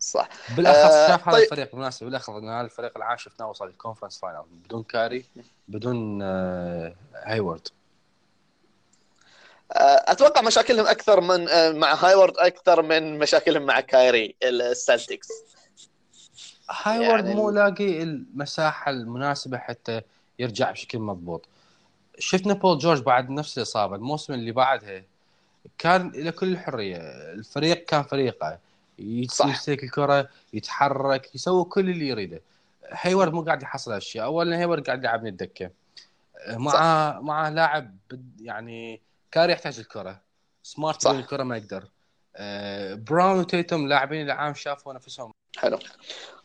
صح. 0.00 0.28
بالأخص 0.56 0.94
آه، 0.94 1.08
شاف 1.08 1.28
هذا 1.28 1.36
طيب. 1.36 1.44
الفريق 1.44 1.70
بالمناسبة 1.70 2.06
بالأخص 2.06 2.28
إن 2.28 2.48
هذا 2.48 2.64
الفريق 2.64 2.96
العام 2.96 3.16
شفناه 3.16 3.50
وصل 3.50 3.66
ال 3.66 3.71
conference 3.71 4.18
final 4.18 4.42
بدون 4.64 4.82
كايري 4.82 5.24
بدون 5.68 6.22
آه، 6.22 6.94
هايورد. 7.14 7.68
آه، 9.72 10.04
أتوقع 10.12 10.42
مشاكلهم 10.42 10.86
أكثر 10.86 11.20
من 11.20 11.48
آه، 11.48 11.72
مع 11.72 11.94
هايورد 11.94 12.38
أكثر 12.38 12.82
من 12.82 13.18
مشاكلهم 13.18 13.62
مع 13.62 13.80
كايري 13.80 14.36
السلتكس 14.42 15.28
هايورد 16.70 17.24
يعني 17.24 17.40
مو 17.40 17.50
لاقي 17.50 18.02
المساحة 18.02 18.90
المناسبة 18.90 19.58
حتى 19.58 20.00
يرجع 20.38 20.70
بشكل 20.70 20.98
مضبوط. 20.98 21.48
شفنا 22.18 22.54
بول 22.54 22.78
جورج 22.78 23.02
بعد 23.02 23.30
نفس 23.30 23.58
الإصابة 23.58 23.96
الموسم 23.96 24.32
اللي 24.32 24.52
بعدها 24.52 25.02
كان 25.78 26.10
له 26.10 26.30
كل 26.30 26.52
الحرية. 26.52 26.96
الفريق 27.32 27.84
كان 27.84 28.02
فريقه. 28.02 28.58
يمسك 28.98 29.84
الكرة 29.84 30.28
يتحرك 30.52 31.34
يسوي 31.34 31.64
كل 31.64 31.90
اللي 31.90 32.08
يريده. 32.08 32.40
هايورد 32.90 33.32
مو 33.32 33.42
قاعد 33.42 33.62
يحصل 33.62 33.92
هالشيء. 33.92 34.22
اولا 34.22 34.58
هايورد 34.58 34.86
قاعد 34.86 34.98
يلعب 34.98 35.22
من 35.22 35.28
الدكة. 35.28 35.70
مع 36.48 37.20
مع 37.20 37.48
لاعب 37.48 37.96
يعني 38.40 39.00
كايري 39.30 39.52
يحتاج 39.52 39.78
الكرة. 39.78 40.20
سمارت 40.62 41.06
الكرة 41.06 41.42
ما 41.42 41.56
يقدر. 41.56 41.84
آه، 42.36 42.94
براون 42.94 43.38
وتيتم 43.38 43.86
لاعبين 43.88 44.26
العام 44.26 44.54
شافوا 44.54 44.92
نفسهم. 44.92 45.32
حلو 45.56 45.78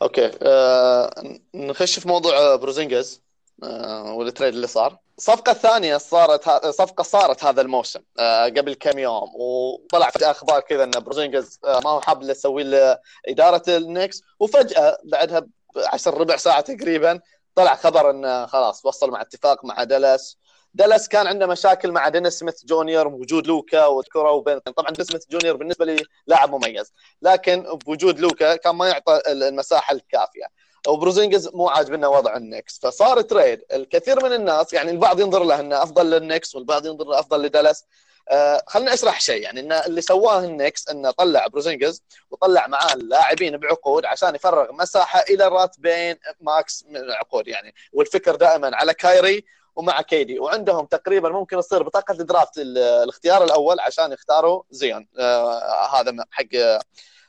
okay 0.01 0.31
آه 0.41 1.23
نخش 1.55 1.99
في 1.99 2.07
موضوع 2.07 2.37
آه، 2.37 2.55
بورزينجيس 2.55 3.21
آه 3.63 4.13
وال 4.13 4.25
trade 4.25 4.53
اللي 4.53 4.67
صار 4.67 4.97
الصفقة 5.17 5.51
الثانية 5.51 5.97
صارت. 5.97 6.65
صفقة 6.67 7.03
صارت 7.03 7.43
هذا 7.43 7.61
الموسم 7.61 7.99
آه 8.19 8.45
قبل 8.45 8.73
كم 8.73 8.99
يوم 8.99 9.31
وطلع 9.35 10.09
في 10.09 10.25
أخبار 10.31 10.59
كذا 10.61 10.83
إن 10.83 10.91
بورزينجيس 10.91 11.59
آه 11.65 11.79
ما 11.83 11.89
هو 11.89 12.01
حاب 12.01 12.21
يسوي 12.23 12.63
له 12.63 12.97
إدارة 13.27 13.63
النكس 13.77 14.21
وفجأة 14.39 14.97
بعدها 15.03 15.47
بعشر 15.75 16.17
ربع 16.17 16.35
ساعة 16.35 16.61
تقريبا 16.61 17.19
طلع 17.55 17.75
خبر 17.75 18.09
انه 18.09 18.45
خلاص 18.45 18.85
وصل 18.85 19.11
مع 19.11 19.21
اتفاق 19.21 19.65
مع 19.65 19.83
دالاس 19.83 20.37
دالاس 20.73 21.07
كان 21.07 21.27
عنده 21.27 21.47
مشاكل 21.47 21.91
مع 21.91 22.09
دينيس 22.09 22.33
سميث 22.33 22.65
جونيور 22.65 23.07
وجود 23.07 23.47
لوكا 23.47 23.85
والكره 23.85 24.31
وبين 24.31 24.59
طبعا 24.59 24.91
دينيس 24.91 25.07
سميث 25.07 25.23
جونيور 25.31 25.55
بالنسبة 25.55 25.85
لي 25.85 26.03
لاعب 26.27 26.55
مميز. 26.55 26.93
لكن 27.21 27.77
بوجود 27.85 28.19
لوكا 28.19 28.55
كان 28.55 28.75
ما 28.75 28.87
يعطى 28.87 29.21
المساحة 29.27 29.93
الكافية. 29.93 30.45
وبورزينجيس 30.87 31.47
مو 31.47 31.69
عاجبنا 31.69 32.07
وضع 32.07 32.35
النكس 32.35 32.79
فصار 32.79 33.21
trade 33.21 33.61
الكثير 33.73 34.23
من 34.23 34.33
الناس 34.33 34.73
يعني 34.73 34.91
البعض 34.91 35.19
ينظر 35.19 35.43
له 35.43 35.59
إنه 35.59 35.83
أفضل 35.83 36.09
للنكس 36.09 36.55
والبعض 36.55 36.85
ينظر 36.85 37.05
له 37.05 37.19
أفضل 37.19 37.41
لدالاس. 37.41 37.85
آه 38.29 38.63
خليني 38.67 38.93
اشرح 38.93 39.21
شيء 39.21 39.41
يعني 39.41 39.59
إن 39.59 39.71
اللي 39.71 40.01
سواه 40.01 40.39
النكس 40.39 40.89
إنه 40.89 41.11
طلع 41.11 41.47
بورزينجيس 41.47 42.03
وطلع 42.31 42.67
معاه 42.67 42.93
اللاعبين 42.93 43.57
بعقود 43.57 44.05
عشان 44.05 44.35
يفرغ 44.35 44.71
مساحة 44.73 45.19
إلى 45.29 45.47
راتبين 45.47 46.15
max 46.41 46.85
من 46.89 46.97
العقود 46.97 47.47
يعني. 47.47 47.73
والفكر 47.93 48.35
دائما 48.35 48.75
على 48.75 48.93
كايري 48.93 49.45
ومع 49.75 50.01
كيدي. 50.01 50.39
وعندهم 50.39 50.85
تقريبا 50.85 51.29
ممكن 51.29 51.57
تصير 51.57 51.83
بطاقة 51.83 52.11
ال 52.11 52.19
draft 52.19 52.57
الاختيار 52.57 53.43
الأول 53.43 53.79
عشان 53.79 54.11
يختاروا 54.11 54.63
زيون 54.71 55.07
آه 55.19 55.99
هذا 55.99 56.25
حق 56.31 56.45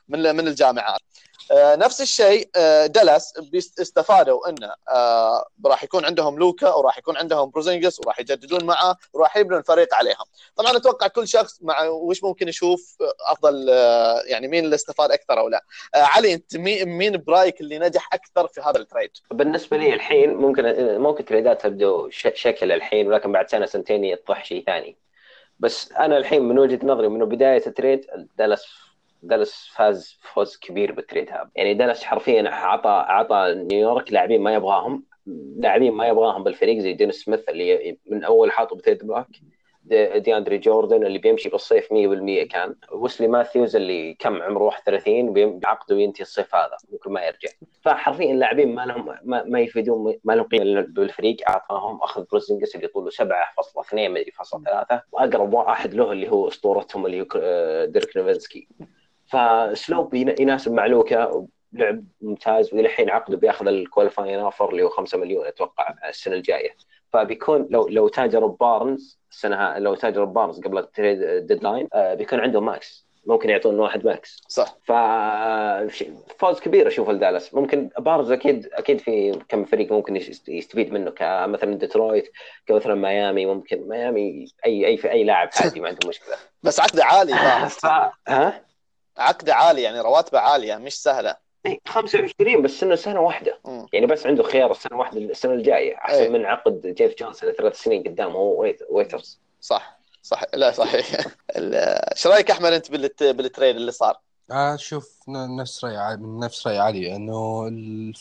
من 0.09 0.37
من 0.37 0.48
الجامعات. 0.48 1.00
آه، 1.00 1.32
نفس 1.52 2.00
الشيء 2.00 2.48
آه، 2.57 2.87
دالاس 2.87 3.35
استفادوا 3.81 4.48
انه 4.48 4.74
آه، 4.88 5.46
راح 5.66 5.85
يكون 5.85 6.05
عندهم 6.05 6.38
لوكا 6.38 6.74
وراح 6.74 6.98
يكون 6.98 7.16
عندهم 7.16 7.50
بورزينجيس 7.51 8.01
وراح 8.00 8.20
يجددون 8.20 8.64
معه 8.64 8.96
وراح 9.12 9.37
يبنوا 9.37 9.59
الفريق 9.59 9.94
عليهم. 9.94 10.24
طبعا 10.57 10.76
أتوقع 10.76 11.07
كل 11.07 11.28
شخص 11.28 11.62
مع 11.62 11.85
وش 11.88 12.24
ممكن 12.24 12.48
يشوف 12.48 12.96
أفضل 13.26 13.68
يعني 14.26 14.48
مين 14.48 14.64
اللي 14.64 14.74
استفاد 14.74 15.11
أكثر 15.11 15.38
أو 15.38 15.48
لا. 15.48 15.64
علي 15.94 16.35
أنت 16.35 16.57
مين 16.87 17.16
برأيك 17.16 17.61
اللي 17.61 17.78
نجح 17.78 18.09
أكثر 18.14 18.48
في 18.48 18.61
هذا 18.61 18.78
ال 18.79 18.83
trade؟ 18.83 19.11
بالنسبة 19.31 19.76
لي 19.76 19.94
الحين 19.94 20.35
ممكن 20.35 20.62
ممكن 20.98 21.24
trade 21.25 21.56
ات 21.56 21.62
تبدو 21.62 22.09
شكل 22.11 22.72
الحين 22.72 23.09
ولكن 23.09 23.33
بعد 23.33 23.50
سنة 23.50 23.66
سنتين 23.66 24.05
يطرح 24.05 24.44
شيء 24.44 24.64
ثاني. 24.66 24.96
بس 25.59 25.92
أنا 25.92 26.18
الحين 26.18 26.42
من 26.42 26.59
وجهة 26.59 26.87
نظري 26.87 27.09
من 27.09 27.24
بداية 27.24 27.66
ال 27.66 27.73
trade 27.73 28.07
دالاس 28.38 28.66
دالاس 29.23 29.69
فاز 29.75 30.19
فوز 30.21 30.57
كبير 30.57 30.93
بال 30.92 31.03
trade 31.03 31.31
هاب 31.31 31.51
يعني 31.57 31.75
دالاس 31.75 32.05
حرفيا 32.05 32.49
اعطى 32.49 32.89
اعطى 32.89 33.55
نيويورك 33.57 34.13
لاعبين 34.13 34.41
ما 34.41 34.55
يبغاهم. 34.55 35.05
لاعبين 35.57 35.93
ما 35.93 36.07
يبغاهم 36.09 36.45
بالفريق 36.45 36.79
زي 36.79 36.93
دينيس 36.92 37.11
سميث 37.11 37.49
اللي 37.49 37.99
من 38.07 38.25
أول 38.25 38.53
حاطه 38.53 38.77
ب 38.77 38.82
trade 38.82 39.07
block 39.07 39.29
دي 40.17 40.37
اندري 40.37 40.59
جوردن 40.59 41.07
اللي 41.07 41.19
بيمشي 41.19 41.49
بالصيف 41.49 41.89
100% 41.93 42.47
كان 42.51 42.75
ويسلي 42.93 43.29
ماثيوز 43.29 43.77
اللي 43.77 44.15
كم 44.15 44.43
عمره 44.43 44.63
31 44.65 45.59
بعقده 45.59 45.97
ينتهي 45.97 46.23
الصيف 46.23 46.55
هذا 46.55 46.77
ممكن 46.93 47.13
ما 47.13 47.21
يرجع. 47.27 47.49
فحرفيا 47.83 48.33
اللاعبين 48.33 48.75
ما 48.75 48.87
لهم 48.87 49.15
ما, 49.25 49.61
يفيدون 49.61 50.15
ما 50.25 50.33
لهم 50.33 50.45
قيمة 50.47 50.81
بالفريق. 50.81 51.37
أعطاهم 51.49 52.03
أخذ 52.03 52.25
بورزينجيس 52.31 52.77
اللي 52.77 52.87
طوله 52.87 53.11
7.2 53.11 53.95
مدري 53.95 54.31
فاصل 54.31 54.65
3 54.65 55.03
وأقرب 55.13 55.55
واحد 55.55 55.95
له 55.95 56.13
اللي 56.13 56.31
هو 56.31 56.49
أسطورتهم 56.49 57.07
اللي 57.07 57.21
هو 57.21 57.27
آه، 57.37 57.85
ديرك 57.85 58.17
نوفيتسكي 58.16 58.68
فسلوب 59.33 60.14
يناسب 60.14 60.73
مع 60.73 60.87
لوكا 60.87 61.47
لعب 61.73 62.05
ممتاز 62.21 62.75
والى 62.75 62.88
الحين 62.88 63.11
عقده 63.11 63.37
بياخذ 63.37 63.66
ال 63.66 63.73
qualifying 63.73 64.38
offer 64.40 64.71
اللي 64.71 64.83
هو 64.83 64.88
5 64.88 65.18
مليون 65.18 65.47
أتوقع 65.47 65.95
السنة 66.09 66.35
الجاية. 66.37 66.71
فبيكون 67.12 67.68
لو 67.71 67.88
لو 67.88 68.09
تاجروا 68.09 68.57
بارنز 68.61 69.18
السنة 69.31 69.79
لو 69.79 69.95
تاجروا 69.95 70.27
بارنز 70.27 70.61
قبل 70.61 70.79
ال 70.79 70.90
trade 70.90 71.47
deadline 71.47 71.88
آه 71.95 72.14
بيكون 72.14 72.40
عنده 72.40 72.61
max 72.61 73.07
ممكن 73.27 73.51
يعطون 73.51 73.79
واحد 73.81 74.07
max 74.07 74.42
صح. 74.49 74.77
ف 74.85 74.92
فوز 76.38 76.61
كبير 76.61 76.88
أشوف 76.88 77.11
الدالاس 77.11 77.55
ممكن 77.55 77.90
بارنز 77.99 78.33
أكيد 78.33 78.68
أكيد 78.73 79.01
في 79.01 79.38
كم 79.49 79.64
فريق 79.64 79.92
ممكن 79.92 80.16
يستفيد 80.49 80.92
منه 80.92 81.11
كمثلا 81.11 81.75
ديترويت 81.75 82.33
كمثلا 82.66 82.95
ميامي 82.95 83.47
ممكن 83.47 83.88
ميامي 83.88 84.47
اي 84.66 84.87
اي 84.87 84.97
في 84.97 85.11
أي 85.11 85.25
لاعب 85.25 85.49
عادي 85.62 85.81
ما 85.81 85.88
عنده 85.88 86.09
مشكلة. 86.09 86.35
بس 86.62 86.81
عقده 86.81 87.05
عالي. 87.05 87.33
ف... 87.68 87.87
ها؟ 88.29 88.72
عقده 89.18 89.55
عالي 89.55 89.83
يعني 89.83 90.01
رواتبه 90.01 90.38
عالية 90.38 90.77
مش 90.77 91.03
سهلة 91.03 91.37
25 91.87 92.62
بس 92.62 92.70
سنه 92.70 92.94
سنة 92.94 93.20
واحدة 93.20 93.59
م. 93.64 93.87
يعني 93.92 94.07
بس 94.07 94.27
عنده 94.27 94.42
خيار 94.42 94.70
السنة 94.70 94.98
واحدة 94.98 95.18
السنة 95.18 95.53
الجاية 95.53 95.94
أحسن 95.96 96.22
أي. 96.22 96.29
من 96.29 96.44
عقد 96.44 96.87
جيف 96.87 97.14
جونز 97.18 97.37
ثلاث 97.37 97.83
سنين 97.83 98.03
قدام 98.03 98.31
هو 98.31 98.61
ويت... 98.61 98.83
ويترز 98.90 99.40
صح 99.61 99.98
صح 100.22 100.44
لا 100.55 100.70
صحيح 100.70 101.07
إيش 101.57 102.27
رأيك 102.27 102.51
أحمد 102.51 102.72
أنت 102.72 102.90
بال 102.90 103.01
ت... 103.01 103.23
بال 103.23 103.38
trade 103.38 103.77
اللي 103.77 103.92
صار؟ 103.92 104.20
أشوف 104.51 105.20
نفس 105.29 105.85
رأي 105.85 106.16
من 106.16 106.38
نفس 106.38 106.66
رأي 106.66 106.79
علي 106.79 107.16
إنه 107.16 107.68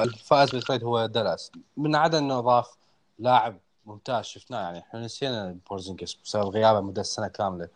الفائز 0.02 0.52
بالتريد 0.52 0.84
هو 0.84 1.06
دالاس 1.06 1.52
من 1.78 1.96
عدا 1.96 2.18
إنه 2.18 2.40
أضاف 2.40 2.78
لاعب 3.20 3.58
ممتاز 3.86 4.26
شفناه 4.26 4.62
يعني 4.62 4.80
إحنا 4.80 5.00
نسينا 5.00 5.58
بورزنجس 5.70 6.14
بسبب 6.14 6.48
غيابه 6.50 6.82
مدة 6.82 7.04
سنة 7.04 7.28
كاملة 7.28 7.68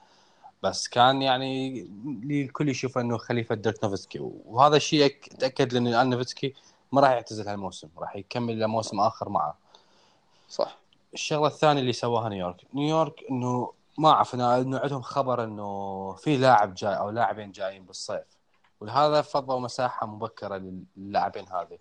بس 0.65 0.87
كان 0.87 1.21
يعني 1.21 1.81
الكل 2.23 2.69
يشوف 2.69 2.97
إنه 2.97 3.17
خليفة 3.17 3.55
ديرك 3.55 3.83
نوفسكي 3.83 4.19
وهذا 4.45 4.75
الشيء 4.75 5.17
تأكد 5.39 5.73
لأن 5.73 6.09
نوفسكي 6.09 6.53
ما 6.91 7.01
راح 7.01 7.09
يعتزل 7.09 7.47
هالموسم 7.47 7.89
راح 7.97 8.15
يكمل 8.15 8.59
لموسم 8.59 8.99
آخر 8.99 9.29
معه. 9.29 9.57
صح. 10.49 10.77
الشغلة 11.13 11.47
الثانية 11.47 11.81
اللي 11.81 11.93
سواها 11.93 12.29
نيويورك. 12.29 12.61
نيويورك 12.73 13.23
إنه 13.29 13.71
ما 13.97 14.09
أعرف 14.09 14.35
انه 14.35 14.45
عندهم 14.79 15.01
خبر 15.01 15.43
إنه 15.43 16.13
في 16.13 16.37
لاعب 16.37 16.73
جاي 16.73 16.97
أو 16.97 17.09
لاعبين 17.09 17.51
جايين 17.51 17.85
بالصيف. 17.85 18.37
ولهذا 18.79 19.21
فضوا 19.21 19.59
مساحة 19.59 20.07
مبكرة 20.07 20.71
للاعبين 20.97 21.45
هذه. 21.47 21.77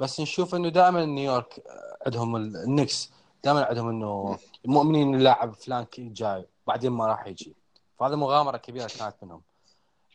بس 0.00 0.20
نشوف 0.20 0.54
إنه 0.54 0.68
دائما 0.68 1.04
نيويورك 1.04 1.62
عندهم 2.06 2.36
النكس. 2.36 3.12
دائما 3.44 3.64
عندهم 3.64 3.88
إنه 3.88 4.38
مؤمنين 4.64 5.14
اللاعب 5.14 5.54
فلان 5.54 5.86
جاي 5.98 6.46
بعدين 6.66 6.92
ما 6.92 7.06
راح 7.06 7.26
يجي. 7.26 7.54
فهذا 7.98 8.16
مغامرة 8.16 8.56
كبيرة 8.56 8.90
كانت 8.98 9.14
منهم. 9.22 9.42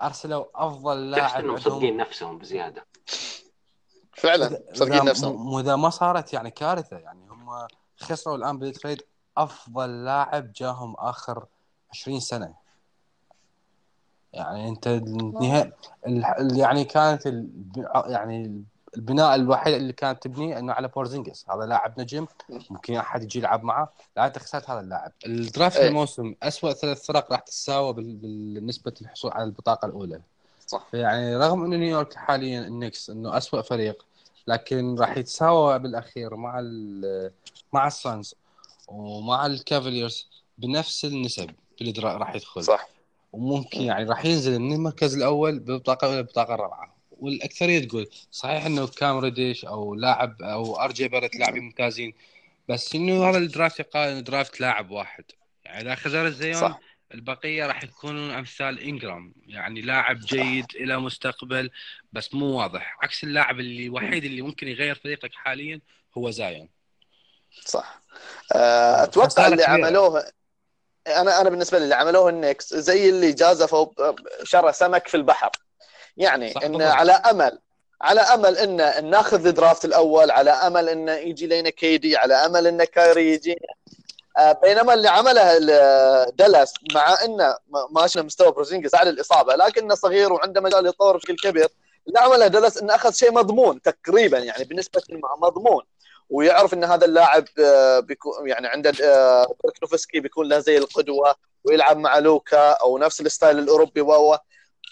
أرسلوا 0.02 0.46
أفضل 0.56 1.12
لاعب 1.12 1.44
إنهم 1.44 1.56
مصدقين 1.56 1.98
نفسهم 1.98 2.38
بزيادة. 2.38 2.86
فعلا 4.12 4.62
مصدقين 4.72 5.06
نفسهم. 5.06 5.54
واذا 5.54 5.76
ما 5.76 5.90
صارت 5.90 6.34
يعني 6.34 6.52
كارثة 6.52 6.98
يعني 6.98 7.30
هم 7.30 7.68
خسروا 7.98 8.38
الآن 8.38 8.60
بال 8.60 8.72
trade 8.72 9.02
أفضل 9.38 10.06
لاعب 10.06 10.54
جاهم 10.54 10.96
آخر 10.96 11.46
20 11.92 12.20
سنة. 12.20 12.54
يعني 14.34 14.70
أنت 14.70 14.88
النهايه 14.88 15.76
يعني 16.52 16.86
كانت 16.86 17.26
يعني 18.06 18.64
البناء 18.96 19.36
الوحيد 19.36 19.74
اللي 19.74 19.94
كانت 19.94 20.24
تبنيه 20.24 20.60
إنه 20.60 20.74
على 20.74 20.88
بورزينجس. 20.88 21.46
هذا 21.50 21.66
لاعب 21.66 22.02
نجم 22.02 22.28
ممكن 22.70 22.96
أحد 22.96 23.24
يجي 23.24 23.40
يلعب 23.40 23.64
معه. 23.64 23.90
لا 24.18 24.26
أنت 24.26 24.40
خسرت 24.40 24.70
هذا 24.70 24.80
اللاعب. 24.80 25.12
ال 25.26 25.34
draft 25.34 25.78
إيه. 25.78 25.88
الموسم 25.88 26.36
اسوء 26.44 26.74
ثلاث 26.74 27.06
فرق 27.06 27.32
راح 27.32 27.40
تتساوى 27.40 27.94
بالنسبة 27.94 28.94
للحصول 29.02 29.32
على 29.32 29.44
البطاقة 29.44 29.86
الأولى. 29.86 30.22
صح. 30.68 30.88
يعني 30.94 31.36
رغم 31.36 31.64
انه 31.64 31.78
نيويورك 31.78 32.14
حاليا 32.14 32.62
النكس 32.68 33.10
إنه 33.10 33.38
اسوء 33.38 33.62
فريق 33.62 34.06
لكن 34.48 34.96
راح 35.00 35.18
يتساوى 35.18 35.80
بالأخير 35.80 36.36
مع 36.36 36.62
مع 37.74 37.88
السانز 37.88 38.36
ومع 38.88 39.46
الكافاليرز 39.46 40.28
بنفس 40.58 41.06
النسب 41.06 41.52
اللي 41.82 41.92
راح 42.02 42.36
يدخل. 42.36 42.64
صح. 42.64 42.88
وممكن 43.34 43.82
يعني 43.82 44.10
راح 44.10 44.26
ينزل 44.26 44.60
من 44.60 44.74
المركز 44.74 45.16
الأول 45.16 45.60
بالبطاقه 45.60 46.08
الأولى 46.08 46.24
بالبطاقه 46.24 46.54
الرابعة. 46.54 46.93
والأكثرية 47.24 47.88
تقول 47.88 48.10
صحيح 48.32 48.66
إنه 48.66 48.88
كام 48.88 49.18
ريديش 49.18 49.66
أو 49.66 49.96
لاعب 49.96 50.42
أو 50.42 50.76
آر 50.80 50.92
جي 50.92 51.08
باريت 51.08 51.36
لاعبين 51.36 51.64
ممتازين 51.64 52.14
بس 52.70 52.96
إنه 52.96 53.30
هذا 53.30 53.38
الدرافت 53.38 53.80
يقال 53.80 54.10
إنه 54.10 54.20
درافت 54.20 54.62
لاعب 54.62 54.92
واحد. 54.92 55.24
يعني 55.66 55.82
إذا 55.82 55.96
خسر 55.96 56.28
الزيون 56.28 56.62
صح. 56.62 56.80
البقية 57.14 57.68
راح 57.68 57.84
يكونون 57.84 58.32
أمثال 58.32 58.80
إنجرام. 58.80 59.34
يعني 59.48 59.82
لاعب 59.82 60.20
جيد 60.20 60.66
صح. 60.72 60.76
إلى 60.76 60.98
مستقبل 60.98 61.70
بس 62.14 62.34
مو 62.34 62.46
واضح. 62.46 62.98
عكس 63.02 63.24
اللاعب 63.24 63.60
اللي 63.60 63.86
الوحيد 63.86 64.24
اللي 64.24 64.42
ممكن 64.42 64.68
يغير 64.68 64.96
فريقك 64.96 65.34
حاليا 65.34 65.80
هو 66.18 66.30
زايون. 66.30 66.70
صح. 67.66 68.02
أه 68.56 69.04
أتوقع 69.04 69.48
اللي 69.48 69.64
عملوه 69.64 70.26
أنا 71.08 71.42
أنا 71.42 71.50
بالنسبة 71.50 71.78
لي 71.78 71.84
اللي 71.84 71.96
عملوه 71.96 72.30
النكس 72.30 72.74
زي 72.74 73.10
اللي 73.10 73.34
جازفوا 73.34 73.88
شرى 74.44 74.74
سمك 74.74 75.08
في 75.08 75.18
البحر. 75.18 75.50
يعني 76.18 76.54
إن 76.66 76.82
على 76.82 77.12
أمل 77.12 77.60
على 78.02 78.22
أمل 78.22 78.58
إن 78.58 79.10
ناخذ 79.10 79.48
ال 79.48 79.54
draft 79.54 79.86
الأول 79.86 80.32
على 80.32 80.52
أمل 80.52 80.90
انه 80.90 81.12
يجي 81.12 81.48
لنا 81.48 81.70
كيدي 81.70 82.18
على 82.18 82.34
أمل 82.34 82.68
إن 82.68 82.84
كايري 82.84 83.34
يجي. 83.34 83.60
بينما 84.64 84.94
اللي 84.94 85.08
عمله 85.08 85.60
دالاس 86.30 86.74
مع 86.94 87.24
انه 87.24 87.58
ما 87.92 88.08
شفنا 88.08 88.24
مستوى 88.24 88.52
بورزينجس 88.52 88.96
على 88.96 89.10
الإصابة 89.10 89.56
لكنه 89.56 89.96
صغير 89.96 90.34
وعنده 90.34 90.62
مجال 90.62 90.88
يطور 90.88 91.18
بشكل 91.18 91.36
كبير. 91.36 91.68
اللي 92.08 92.20
عمله 92.20 92.48
دالاس 92.48 92.78
انه 92.78 92.96
أخذ 92.96 93.14
شيء 93.14 93.32
مضمون 93.32 93.82
تقريبا 93.82 94.38
يعني 94.38 94.64
بالنسبة 94.64 95.02
مضمون. 95.42 95.84
ويعرف 96.30 96.74
إن 96.74 96.84
هذا 96.84 97.06
اللاعب 97.06 97.46
بيكون 98.00 98.50
يعني 98.50 98.68
عنده 98.68 98.94
نوفسكي 99.82 100.20
بيكون 100.20 100.50
له 100.50 100.60
زي 100.60 100.78
القدوة 100.78 101.36
ويلعب 101.64 101.98
مع 101.98 102.18
لوكا 102.18 102.72
أو 102.72 102.98
نفس 102.98 103.22
ال 103.22 103.28
style 103.28 103.60
الأوروبي 103.60 104.02
وهو 104.02 104.40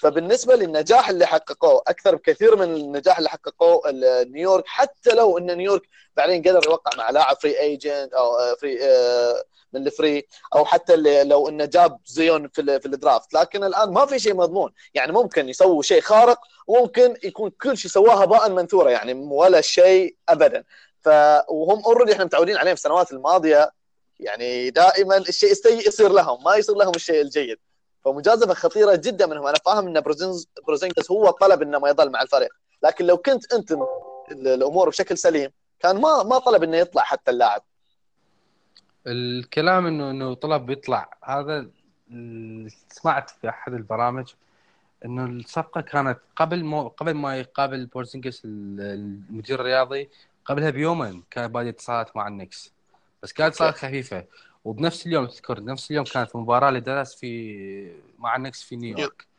فبالنسبة 0.01 0.55
للنجاح 0.55 1.09
اللي 1.09 1.25
حققوه 1.25 1.83
أكثر 1.87 2.15
بكثير 2.15 2.55
من 2.55 2.63
النجاح 2.75 3.17
اللي 3.17 3.29
حققوه 3.29 3.81
نيويورك 4.23 4.63
حتى 4.67 5.15
لو 5.15 5.37
إن 5.37 5.57
نيويورك 5.57 5.81
بعدين 6.17 6.41
قدر 6.41 6.61
يوقع 6.65 6.97
مع 6.97 7.09
لاعب 7.09 7.37
free 7.41 7.59
agent 7.59 8.13
أو 8.13 8.55
free 8.55 8.79
من 9.73 9.87
ال 9.87 9.95
free 9.95 10.27
أو 10.55 10.65
حتى 10.65 10.93
اللي 10.93 11.23
لو 11.23 11.49
إنه 11.49 11.65
جاب 11.65 11.99
زيون 12.05 12.47
في 12.47 12.79
في 12.79 12.85
ال 12.85 12.93
draft 12.93 13.33
لكن 13.33 13.63
الآن 13.63 13.89
ما 13.89 14.05
في 14.05 14.19
شيء 14.19 14.33
مضمون. 14.33 14.73
يعني 14.93 15.11
ممكن 15.11 15.49
يسووا 15.49 15.81
شيء 15.83 16.01
خارق 16.01 16.39
وممكن 16.67 17.15
يكون 17.23 17.49
كل 17.61 17.77
شيء 17.77 17.91
سواه 17.91 18.21
هباء 18.23 18.49
منثورا 18.49 18.89
يعني 18.91 19.13
ولا 19.13 19.61
شيء 19.61 20.15
ابدا. 20.29 20.63
ف 21.01 21.09
وهم 21.49 21.83
already 21.85 22.13
إحنا 22.13 22.25
متعودين 22.25 22.57
عليهم 22.57 22.75
في 22.75 22.79
السنوات 22.79 23.11
الماضية 23.11 23.71
يعني 24.19 24.69
دائما 24.69 25.17
الشيء 25.17 25.51
السيء 25.51 25.87
يصير 25.87 26.09
لهم 26.09 26.43
ما 26.43 26.55
يصير 26.55 26.75
لهم 26.75 26.95
الشيء 26.95 27.21
الجيد. 27.21 27.57
فمجازفة 28.05 28.53
خطيرة 28.53 28.95
جدا 28.95 29.25
منهم. 29.25 29.47
أنا 29.47 29.57
فاهم 29.65 29.87
إن 29.87 30.03
بورزينجس 30.67 31.11
هو 31.11 31.29
طلب 31.29 31.61
إنه 31.61 31.79
ما 31.79 31.89
يضل 31.89 32.11
مع 32.11 32.21
الفريق. 32.21 32.49
لكن 32.83 33.05
لو 33.05 33.17
كنت 33.17 33.53
أنت 33.53 33.77
الأمور 34.31 34.89
بشكل 34.89 35.17
سليم 35.17 35.51
كان 35.79 36.01
ما 36.01 36.23
ما 36.23 36.39
طلب 36.39 36.63
إنه 36.63 36.77
يطلع 36.77 37.03
حتى 37.03 37.31
اللاعب. 37.31 37.63
الكلام 39.07 39.85
انه 39.85 40.11
إنه 40.11 40.33
طلب 40.33 40.69
يطلع 40.69 41.09
هذا 41.23 41.67
سمعت 42.89 43.29
في 43.29 43.49
أحد 43.49 43.73
البرامج 43.73 44.33
إنه 45.05 45.25
الصفقة 45.25 45.81
كانت 45.81 46.19
قبل 46.35 46.63
ما 46.63 46.87
قبل 46.87 47.13
ما 47.13 47.37
يقابل 47.37 47.85
بورزينجس 47.85 48.45
ال- 48.45 48.81
المدير 49.29 49.59
الرياضي 49.59 50.09
قبلها 50.45 50.69
بيومين 50.69 51.23
كان 51.31 51.47
بادي 51.47 51.69
اتصالات 51.69 52.15
مع 52.15 52.27
النكس. 52.27 52.71
بس 53.23 53.33
كانت 53.33 53.51
اتصالات 53.53 53.75
خفيفة. 53.75 54.25
وبنفس 54.65 55.07
اليوم 55.07 55.25
تذكر 55.25 55.63
نفس 55.63 55.91
اليوم 55.91 56.05
كانت 56.05 56.35
مباراه 56.35 56.71
لدالاس 56.71 57.15
في 57.15 57.91
مع 58.17 58.35
النكس 58.35 58.63
في 58.63 58.75
نيويورك. 58.75 59.31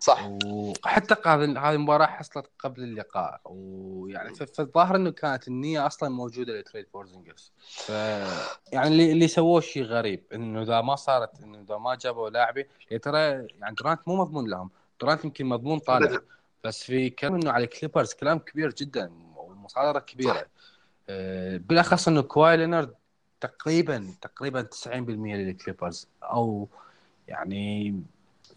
صح. 0.00 0.28
وحتى 0.44 1.14
هذه 1.26 1.70
المباراة 1.70 2.06
حصلت 2.06 2.50
قبل 2.58 2.82
اللقاء. 2.82 3.40
ويعني 3.44 4.34
فالظاهر 4.34 4.96
إنه 4.96 5.10
كانت 5.10 5.48
النية 5.48 5.86
أصلا 5.86 6.08
موجودة 6.08 6.60
ل 6.60 6.64
trade 6.64 6.86
بورزينجس 6.94 7.52
ف 7.58 7.88
يعني 8.72 8.88
اللي 8.88 9.12
اللي 9.12 9.28
سووه 9.28 9.60
شيء 9.60 9.82
غريب 9.82 10.24
إنه 10.34 10.62
إذا 10.62 10.80
ما 10.80 10.96
صارت 10.96 11.40
إنه 11.40 11.60
إذا 11.60 11.78
ما 11.78 11.94
جابوا 11.94 12.30
لاعبي 12.30 12.66
ترى 13.02 13.18
يعني 13.18 13.74
درانت 13.82 14.00
مو 14.06 14.16
مضمون 14.16 14.50
لهم. 14.50 14.70
درانت 15.02 15.24
يمكن 15.24 15.46
مضمون 15.46 15.78
طالع. 15.78 16.20
بس 16.64 16.84
في 16.84 17.10
كلام 17.10 17.34
إنه 17.34 17.50
على 17.50 17.66
كليبرز 17.66 18.12
كلام 18.12 18.38
كبير 18.38 18.72
جدا 18.72 19.12
ومصادرة 19.36 19.98
كبيرة. 19.98 20.46
آه، 21.08 21.56
بالأخص 21.56 22.08
إنه 22.08 22.22
كواي 22.22 22.56
لينارد 22.56 22.94
تقريبا 23.46 24.14
تقريبا 24.22 24.62
90% 24.62 24.86
للكليبرز 25.36 26.06
أو 26.22 26.68
يعني 27.28 27.94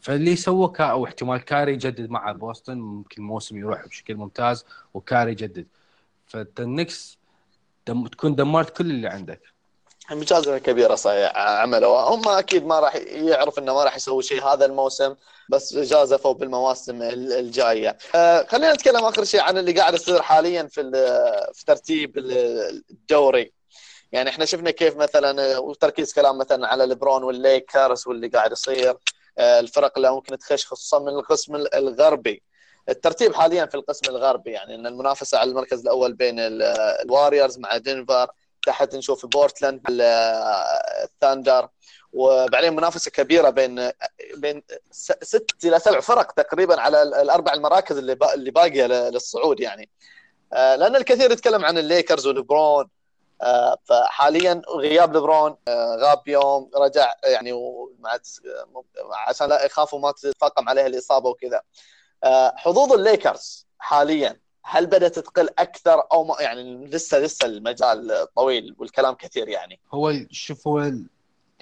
فاللي 0.01 0.35
سووه 0.35 0.67
كا 0.67 0.83
أو 0.83 1.05
احتمال 1.05 1.37
كايري 1.45 1.73
يجدد 1.73 2.09
مع 2.09 2.31
بوسطن 2.31 2.77
ممكن 2.77 3.21
موسم 3.21 3.57
يروح 3.57 3.85
بشكل 3.87 4.15
ممتاز 4.15 4.65
وكايري 4.93 5.31
يجدد 5.31 5.67
فالنكس 6.27 7.17
دم 7.87 8.07
تكون 8.07 8.35
دمرت 8.35 8.77
كل 8.77 8.91
اللي 8.91 9.07
عندك 9.07 9.41
مجازفه 10.11 10.57
كبيرة 10.57 10.95
صحيح 10.95 11.37
عملوا 11.37 11.99
هم 12.15 12.27
أكيد 12.27 12.65
ما 12.65 12.79
راح 12.79 12.95
يعرف 12.95 13.59
إنه 13.59 13.73
ما 13.73 13.83
راح 13.83 13.95
يسوي 13.95 14.23
شيء 14.23 14.43
هذا 14.43 14.65
الموسم 14.65 15.15
بس 15.49 15.75
جازفوا 15.75 16.33
بالمواسم 16.33 17.01
ال- 17.01 17.33
الجاية. 17.33 17.97
آه 18.15 18.45
خلينا 18.49 18.73
نتكلم 18.73 19.05
آخر 19.05 19.23
شيء 19.23 19.41
عن 19.41 19.57
اللي 19.57 19.71
قاعد 19.71 19.93
يصير 19.93 20.21
حاليا 20.21 20.63
في 20.63 20.91
في 21.53 21.65
ترتيب 21.65 22.17
ال- 22.17 22.83
الدوري. 22.91 23.51
يعني 24.15 24.29
إحنا 24.29 24.45
شفنا 24.45 24.71
كيف 24.71 24.95
مثلا 24.97 25.57
وتركيز 25.57 26.13
كلام 26.13 26.37
مثلا 26.37 26.67
على 26.67 26.85
ليبرون 26.85 27.23
والليكرز 27.23 28.07
واللي 28.07 28.27
قاعد 28.27 28.51
يصير 28.51 28.97
آه 29.37 29.59
الفرق 29.59 29.93
اللي 29.97 30.11
ممكن 30.11 30.37
تخش 30.37 30.65
خصوصا 30.65 30.99
من 30.99 31.07
القسم 31.07 31.55
الغربي. 31.55 32.43
الترتيب 32.89 33.33
حاليا 33.35 33.65
في 33.65 33.75
القسم 33.75 34.09
الغربي 34.11 34.51
يعني 34.51 34.75
إن 34.75 34.87
المنافسة 34.87 35.37
على 35.37 35.49
المركز 35.49 35.81
الأول 35.81 36.13
بين 36.13 36.39
ال- 36.39 36.61
الواريورز 37.05 37.59
مع 37.59 37.77
دنفر 37.77 38.27
تحت 38.65 38.95
نشوف 38.95 39.25
بورتلاند 39.25 39.81
الثاندر 41.03 41.67
وبعدين 42.13 42.75
منافسة 42.75 43.11
كبيرة 43.11 43.49
بين 43.49 43.91
بين 44.37 44.63
ست 44.91 45.51
إلى 45.63 45.79
سبع 45.79 45.99
فرق 45.99 46.31
تقريبا 46.31 46.81
على 46.81 47.01
ال- 47.03 47.13
الأربع 47.13 47.53
المراكز 47.53 47.97
اللي 47.97 48.17
اللي 48.33 48.51
باقية 48.51 48.85
للصعود 48.85 49.59
يعني 49.59 49.89
آه، 50.53 50.75
لأن 50.75 50.95
الكثير 50.95 51.31
يتكلم 51.31 51.65
عن 51.65 51.77
الليكرز 51.77 52.27
وليبرون 52.27 52.85
آه، 52.85 52.89
فحاليا 53.83 54.61
غياب 54.77 55.13
ليبرون 55.13 55.55
آه، 55.67 55.95
غاب 55.95 56.27
يوم 56.27 56.71
رجع 56.75 57.13
يعني 57.23 57.51
عشان 59.27 59.49
لا 59.49 59.65
يخافوا 59.65 59.99
ما 59.99 60.11
تتفاقم 60.11 60.69
عليه 60.69 60.85
الإصابة 60.85 61.29
وكذا. 61.29 61.61
آه، 62.23 62.53
حظوظ 62.57 62.93
الليكرز 62.93 63.67
حاليا 63.79 64.39
هل 64.63 64.85
بدأت 64.85 65.19
تقل 65.19 65.49
أكثر 65.59 66.07
أو 66.13 66.23
ما 66.23 66.35
يعني 66.39 66.87
لسه 66.87 67.19
لسه 67.19 67.45
المجال 67.45 68.27
طويل 68.35 68.75
والكلام 68.77 69.13
كثير 69.13 69.47
يعني؟ 69.49 69.79
هو 69.93 70.13
شوف 70.31 70.67
هو 70.67 70.91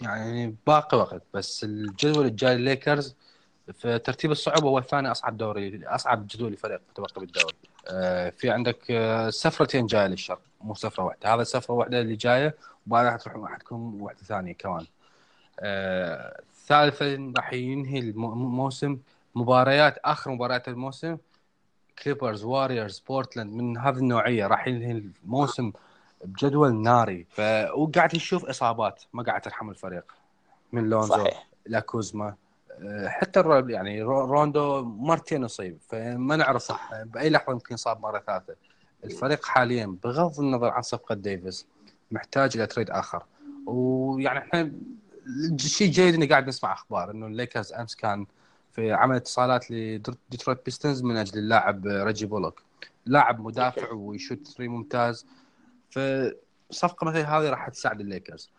يعني 0.02 0.56
باقي 0.68 0.98
وقت 0.98 1.22
بس 1.34 1.64
الجدول 1.64 2.26
الجاي 2.26 2.54
الليكرز 2.54 3.16
في 3.74 4.00
ترتيب 4.00 4.32
الصعوبة 4.32 4.70
هو 4.70 4.82
ثاني 4.82 5.12
أصعب 5.12 5.38
دوري 5.38 5.82
أصعب 5.86 6.28
جدول 6.28 6.58
فريق 6.58 6.82
متبقي 6.90 7.22
بالدوري 7.22 7.56
آه، 7.66 7.73
في 8.30 8.50
عندك 8.50 8.92
آه، 8.92 9.30
سفرتين 9.30 9.86
جاية 9.86 10.08
للشرق 10.08 10.42
مو 10.62 10.76
سفرة 10.76 11.04
واحدة. 11.04 11.34
هذا 11.34 11.44
سفرة 11.44 11.74
واحدة 11.74 12.02
اللي 12.02 12.16
جاية 12.16 12.56
وبعدها 12.88 13.18
تروح 13.18 13.52
حتكون 13.52 14.02
واحدة 14.02 14.20
ثانية 14.20 14.54
كمان. 14.54 14.86
آه، 15.60 16.42
ثالثا 16.68 17.34
راح 17.38 17.54
ينهي 17.54 18.00
الم- 18.00 18.26
الموسم 18.26 18.98
مباريات 19.36 19.98
آخر 20.06 20.32
مباريات 20.32 20.68
الموسم 20.68 21.18
كليبرز 22.04 22.44
واريورز 22.44 23.00
بورتلاند 23.00 23.54
من 23.54 23.78
هذه 23.78 23.98
النوعية 23.98 24.48
راح 24.48 24.68
ينهي 24.68 24.92
الموسم 24.92 25.72
بجدول 26.24 26.76
ناري. 26.76 27.26
ف 27.30 27.40
وقاعد 27.76 28.16
نشوف 28.16 28.46
إصابات 28.46 29.04
ما 29.14 29.24
قاعد 29.24 29.42
ترحم 29.42 29.70
الفريق. 29.70 30.14
من 30.72 30.90
لونزو 30.90 31.14
صحيح. 31.16 31.48
لا 31.66 31.80
كوزما 31.80 32.36
حتى 33.08 33.64
يعني 33.70 34.02
رو- 34.02 34.26
روندو 34.26 34.84
مرتين 34.84 35.44
اصيب 35.44 35.78
فما 35.90 36.36
نعرف 36.36 36.72
بأي 37.06 37.30
لحظة 37.30 37.52
يمكن 37.52 37.74
يصاب 37.74 38.02
مرة 38.02 38.24
ثالثة. 38.28 38.56
الفريق 39.04 39.46
حاليا 39.46 39.98
بغض 40.04 40.40
النظر 40.40 40.70
عن 40.70 40.82
صفقة 40.82 41.16
ديفيس 41.16 41.66
محتاج 42.12 42.58
إلى 42.58 42.68
trade 42.68 42.90
آخر. 42.90 43.24
ويعني 43.66 44.40
إحنا 44.40 44.72
الشيء 45.54 45.88
الجيد 45.88 46.14
إني 46.14 46.26
قاعد 46.26 46.48
نسمع 46.48 46.74
أخبار 46.74 47.12
إنه 47.12 47.28
الليكرز 47.28 47.74
أمس 47.74 47.96
كان 47.96 48.26
في 48.72 48.92
عمل 48.92 49.16
اتصالات 49.16 49.72
لديترويت 49.72 50.66
بيستنز 50.66 51.04
من 51.04 51.18
أجل 51.18 51.40
اللاعب 51.40 51.88
ريجي 51.88 52.26
بولوك. 52.26 52.62
لاعب 53.06 53.42
مدافع 53.42 53.92
ويشوت 53.92 54.48
three 54.48 54.68
ممتاز. 54.68 55.26
فصفقة 55.90 57.06
مثل 57.06 57.18
هذه 57.18 57.50
راح 57.50 57.70
تساعد 57.70 58.00
الليكرز. 58.00 58.50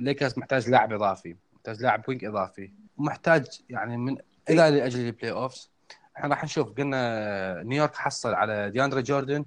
الليكرز 0.00 0.38
محتاج 0.38 0.68
لاعب 0.68 0.92
إضافي. 0.92 1.36
محتاج 1.62 1.82
لاعب 1.82 2.04
wing 2.08 2.24
إضافي. 2.24 2.70
ومحتاج 2.98 3.46
يعني 3.70 3.96
من 3.96 4.16
إلى 4.50 4.70
لأجل 4.70 5.00
ال 5.00 5.32
play-offs 5.32 5.70
إحنا 6.16 6.28
راح 6.28 6.44
نشوف. 6.44 6.72
قلنا 6.72 7.62
نيويورك 7.62 7.94
حصل 7.94 8.34
على 8.34 8.70
دياندري 8.70 9.00
جوردن 9.00 9.44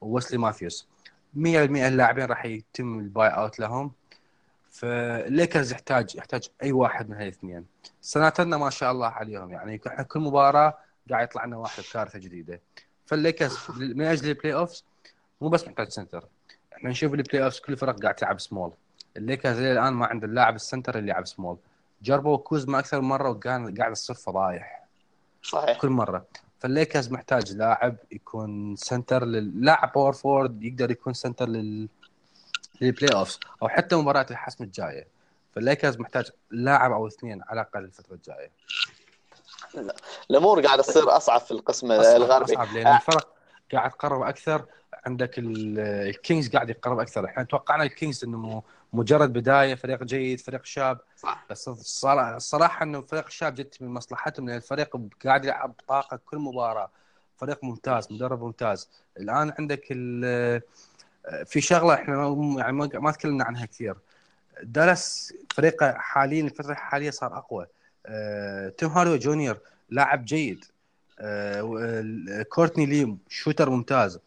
وويسلي 0.00 0.38
ماثيوس. 0.38 0.88
100% 1.34 1.36
اللاعبين 1.36 2.24
راح 2.24 2.44
يتم 2.44 2.98
ال 2.98 3.06
buy 3.06 3.28
out 3.28 3.58
لهم. 3.58 3.92
فالليكرز 4.70 5.72
يحتاج 5.72 6.16
يحتاج 6.16 6.48
أي 6.62 6.72
واحد 6.72 7.08
من 7.08 7.16
هالاثنين 7.16 7.66
سناترنا 8.00 8.56
ما 8.56 8.70
شاء 8.70 8.92
الله 8.92 9.08
عليهم. 9.08 9.50
يعني 9.50 9.80
إحنا 9.86 10.02
كل 10.02 10.20
مباراة 10.20 10.78
قاعد 11.10 11.24
يطلع 11.24 11.44
لنا 11.44 11.56
واحد 11.56 11.82
كارثه 11.92 12.18
جديدة. 12.18 12.60
فالليكرز 13.06 13.58
من 13.78 14.02
أجل 14.02 14.28
ال 14.28 14.54
play-offs 14.54 14.84
مو 15.40 15.48
بس 15.48 15.66
محتاج 15.66 15.88
center. 15.88 16.24
إحنا 16.72 16.90
نشوف 16.90 17.14
ال 17.14 17.44
play-offs 17.44 17.60
كل 17.60 17.72
الفرق 17.72 18.00
قاعد 18.00 18.14
تلعب 18.14 18.40
سمول 18.40 18.72
الليكرز 19.16 19.58
إلى 19.58 19.72
الآن 19.72 19.92
ما 19.92 20.06
عنده 20.06 20.26
اللاعب 20.26 20.54
ال 20.54 20.60
center 20.60 20.98
اللي 20.98 21.10
يلعب 21.10 21.26
سمول. 21.26 21.56
جربوا 22.02 22.36
كوزما 22.36 22.78
أكثر 22.78 23.00
من 23.00 23.08
مرة 23.08 23.30
وكان 23.30 23.78
قاعد 23.78 23.92
يصير 23.92 24.16
فضايح 24.16 24.84
صحيح. 25.42 25.78
كل 25.78 25.88
مرة. 25.88 26.24
فالليكرز 26.60 27.12
محتاج 27.12 27.52
لاعب 27.52 27.96
يكون 28.12 28.76
center 28.76 29.24
للاعب 29.24 29.92
power 29.92 30.12
forward 30.12 30.64
يقدر 30.64 30.90
يكون 30.90 31.12
center 31.12 31.48
لل 31.48 31.88
لل 32.80 33.14
play-offs 33.14 33.40
أو 33.62 33.68
حتى 33.68 33.96
مباراة 33.96 34.26
الحسم 34.30 34.64
الجاية. 34.64 35.06
فالليكرز 35.54 35.98
محتاج 35.98 36.30
لاعب 36.50 36.92
أو 36.92 37.06
اثنين 37.06 37.42
على 37.42 37.60
الأقل 37.60 37.84
الفترة 37.84 38.14
الجاية. 38.14 38.50
الأمور 40.30 40.66
قاعدة 40.66 40.82
تصير 40.82 41.16
أصعب 41.16 41.40
في 41.40 41.50
القسم 41.50 41.92
الغربي. 41.92 42.52
أصعب 42.54 42.74
لأن. 42.74 42.86
الفرق 42.86 43.34
قاعد 43.72 43.90
تقرب 43.90 44.22
أكثر. 44.22 44.64
عندك 45.06 45.38
ال- 45.38 45.78
الكينجز 46.08 46.48
قاعد 46.48 46.70
يقرب 46.70 46.98
أكثر. 46.98 47.24
إحنا 47.24 47.42
توقعنا 47.42 47.82
الكينجز 47.82 48.24
إنه 48.24 48.62
مجرد 48.92 49.32
بداية 49.32 49.74
فريق 49.74 50.04
جيد 50.04 50.40
فريق 50.40 50.64
شاب. 50.64 50.98
صح. 51.16 51.46
بس 51.50 51.68
الصراحة 51.68 52.82
إنه 52.82 53.00
فريق 53.00 53.26
الشاب 53.26 53.54
جت 53.54 53.82
من 53.82 53.88
مصلحتهم 53.88 54.48
لأن 54.48 54.56
الفريق 54.56 54.96
قاعد 55.24 55.44
يلعب 55.44 55.72
بطاقة 55.78 56.20
كل 56.26 56.38
مباراة. 56.38 56.90
فريق 57.36 57.64
ممتاز 57.64 58.12
مدرب 58.12 58.42
ممتاز. 58.42 58.88
الآن 59.20 59.52
عندك 59.58 59.84
ال- 59.90 60.62
في 61.46 61.60
شغلة 61.60 61.94
إحنا 61.94 62.28
ما- 62.28 62.60
يعني 62.60 62.72
ما 62.72 63.10
تكلمنا 63.10 63.44
عنها 63.44 63.66
كثير. 63.66 63.96
دالاس 64.62 65.34
فريقه 65.54 65.92
حاليا 65.92 66.42
الفترة 66.42 66.72
الحالية 66.72 67.10
صار 67.10 67.38
أقوى. 67.38 67.66
آه، 68.06 68.68
تيم 68.68 68.88
هاردوي 68.88 69.18
جونيور 69.18 69.58
لاعب 69.90 70.24
جيد. 70.24 70.64
آه، 71.20 72.44
كورتني 72.48 72.86
لي 72.86 73.16
shooter 73.28 73.70
ممتاز. 73.70 74.18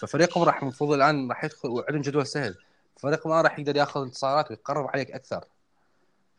ففريقهم 0.00 0.42
راح 0.44 0.62
المفروض 0.62 0.92
الآن 0.92 1.28
راح 1.28 1.44
يدخل 1.44 1.68
وعندهم 1.68 2.00
جدول 2.00 2.26
سهل. 2.26 2.54
فريقهم 2.96 3.32
الان 3.32 3.44
راح 3.44 3.58
يقدر 3.58 3.76
ياخذ 3.76 4.00
انتصارات 4.02 4.50
ويقرب 4.50 4.86
عليك 4.86 5.10
أكثر. 5.10 5.44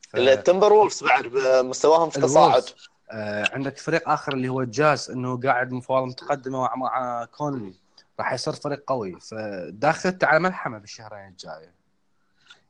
ف- 0.09 0.15
التمبر 0.15 0.73
وولفز 0.73 1.03
بعد 1.03 1.25
مستواهم 1.65 2.09
في 2.09 2.21
تصاعد. 2.21 2.63
آه 3.11 3.45
عندك 3.51 3.77
فريق 3.77 4.09
آخر 4.09 4.33
اللي 4.33 4.49
هو 4.49 4.61
الجاز 4.61 5.11
إنه 5.11 5.39
قاعد 5.39 5.71
مفاوضه 5.71 6.05
متقدمة 6.05 6.59
مع, 6.61 6.75
مع 6.75 7.25
كونلي. 7.25 7.73
راح 8.19 8.33
يصير 8.33 8.53
فريق 8.53 8.83
قوي. 8.87 9.19
فداخل 9.19 9.87
أنت 9.87 10.27
على 10.27 10.39
ملحمة 10.39 10.77
بالشهرين 10.77 11.27
الجاية. 11.27 11.81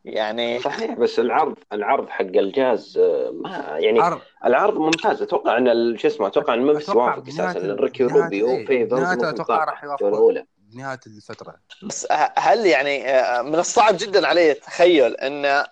يعني 0.06 0.60
صحيح 0.60 0.94
بس 0.94 1.20
العرض 1.20 1.56
العرض 1.74 2.10
حق 2.10 2.22
الجاز 2.26 2.98
آه، 2.98 3.32
ما 3.32 3.58
يعني 3.80 4.00
عرض. 4.00 4.22
العرض 4.46 4.78
ممتاز. 4.78 5.22
أتوقع 5.22 5.58
إن 5.58 5.68
ال- 5.68 6.00
شو 6.00 6.08
اسمه 6.08 6.28
أتوقع 6.28 6.54
إن 6.54 6.60
ممفيس 6.66 6.90
أتوقع 6.90 7.16
وافق 7.16 7.28
أساسا 7.28 7.60
ريكي 7.80 8.04
روبيو 8.04 8.50
إيه، 8.50 8.66
فيفرز 8.66 9.04
أتوقع 9.04 9.32
طاقة 9.32 9.64
راح 9.64 9.84
يوافقون. 9.84 10.44
بنهايه 10.72 11.00
الفترة. 11.08 11.56
بس 11.84 12.08
هل 12.38 12.66
يعني 12.66 13.10
آه، 13.10 13.42
من 13.42 13.56
الصعب 13.56 13.98
جدا 13.98 14.28
علي 14.28 14.54
تخيل 14.54 15.16
إن 15.16 15.66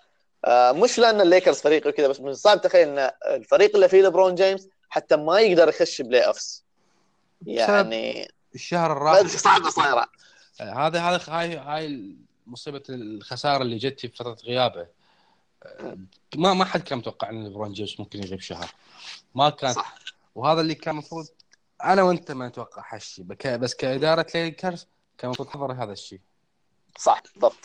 آه، 0.44 0.72
مش 0.72 0.98
لأن 0.98 1.20
الليكرز 1.20 1.60
فريق 1.60 1.86
وكذا 1.86 2.08
بس 2.08 2.20
من 2.20 2.28
الصعب 2.28 2.60
تخيل 2.60 2.88
إن 2.88 3.10
الفريق 3.26 3.74
اللي 3.74 3.88
فيه 3.88 4.02
ليبرون 4.02 4.34
جيمس 4.34 4.68
حتى 4.88 5.16
ما 5.16 5.40
يقدر 5.40 5.68
يخش 5.68 6.02
play-offs 6.02 6.64
يعني 7.46 8.32
الشهر 8.54 8.92
الرابع. 8.92 9.28
صعبة 9.28 9.70
صايرة. 9.70 10.06
آه، 10.60 10.86
هذا 10.86 11.00
هذا 11.00 11.20
هاي 11.28 11.56
هاي 11.56 12.14
مصيبة 12.46 12.82
الخسارة 12.88 13.62
اللي 13.62 13.76
جت 13.76 14.00
في 14.00 14.08
فترة 14.08 14.36
غيابه. 14.44 14.86
ما 16.36 16.54
ما 16.54 16.64
حد 16.64 16.82
كان 16.82 16.98
متوقع 16.98 17.30
إن 17.30 17.44
ليبرون 17.44 17.72
جيمس 17.72 18.00
ممكن 18.00 18.22
يغيب 18.22 18.40
شهر. 18.40 18.70
ما 19.34 19.50
كان. 19.50 19.72
صح. 19.72 19.94
وهذا 20.34 20.60
اللي 20.60 20.74
كان 20.74 20.94
المفروض 20.94 21.26
أنا 21.84 22.02
وأنت 22.02 22.32
ما 22.32 22.48
نتوقع 22.48 22.84
هالشيء 22.94 23.24
بك- 23.24 23.46
بس 23.46 23.74
كإدارة 23.74 24.26
ليكرز 24.34 24.88
كان 25.18 25.28
المفروض 25.28 25.48
تحضر 25.48 25.72
هذا 25.72 25.92
الشيء. 25.92 26.20
صح 26.98 27.22
بالضبط. 27.34 27.56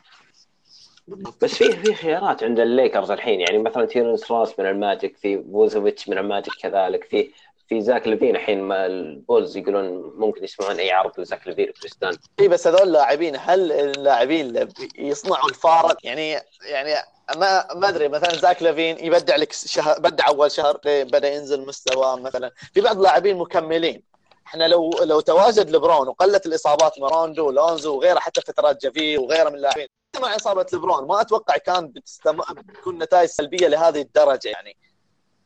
بس 1.42 1.56
في 1.56 1.72
في 1.72 1.94
خيارات 1.94 2.44
عند 2.44 2.60
الليكرز 2.60 3.12
الحين. 3.12 3.40
يعني 3.42 3.58
مثلا 3.58 3.86
تيرنس 3.86 4.32
روس 4.32 4.60
من 4.60 4.66
الماجيك 4.66 5.18
في 5.18 5.38
فوتشيفيتش 5.38 6.10
من 6.10 6.18
الماجيك 6.18 6.54
كذلك 6.62 7.04
في 7.04 7.32
في 7.68 7.82
زاك 7.82 8.08
ليفين 8.08 8.36
الحين 8.36 8.62
ما 8.62 8.86
البولز 8.86 9.58
يقولون 9.58 10.14
ممكن 10.16 10.44
يسمعون 10.44 10.80
أي 10.80 10.92
عرض 10.92 11.20
لزاك 11.20 11.48
ليفين 11.48 11.70
وكريس 11.70 12.00
دان. 12.00 12.18
اي 12.40 12.48
بس 12.48 12.68
هذول 12.68 12.82
اللاعبين 12.82 13.36
هل 13.40 13.72
اللاعبين 13.72 14.70
يصنعوا 14.98 15.50
الفارق 15.50 15.98
يعني 16.04 16.32
يعني 16.62 16.96
ما 17.36 17.74
ما 17.74 17.90
أدري 17.90 18.08
مثلا 18.08 18.36
زاك 18.36 18.64
لافين 18.64 19.06
يبدع 19.06 19.36
لك 19.36 19.54
شهر 19.54 20.00
بدع 20.00 20.28
أول 20.28 20.52
شهر 20.52 20.80
بدأ 20.86 21.34
ينزل 21.34 21.66
مستواه 21.66 22.16
مثلا. 22.20 22.52
في 22.74 22.82
بعض 22.82 22.96
اللاعبين 22.98 23.38
مكملين. 23.38 24.04
إحنا 24.48 24.68
لو 24.68 24.92
لو 25.04 25.20
تواجد 25.20 25.70
لبرون 25.70 26.08
وقلت 26.08 26.46
الإصابات 26.46 27.00
من 27.00 27.14
روندو 27.14 27.52
لونزو 27.52 27.96
وغيره 27.98 28.20
حتى 28.20 28.42
فترات 28.42 28.82
جافي 28.82 29.18
وغيره 29.18 29.50
من 29.50 29.56
اللاعبين 29.56 29.88
مع 30.22 30.36
إصابة 30.36 30.66
لبرون 30.74 31.08
ما 31.08 31.22
أتوقع 31.22 31.58
كان 31.58 31.88
بتستم... 31.88 32.38
بتكون 32.52 32.98
نتائج 32.98 33.30
سلبية 33.30 33.68
لهذه 33.68 34.02
الدرجة 34.02 34.50
يعني. 34.50 34.78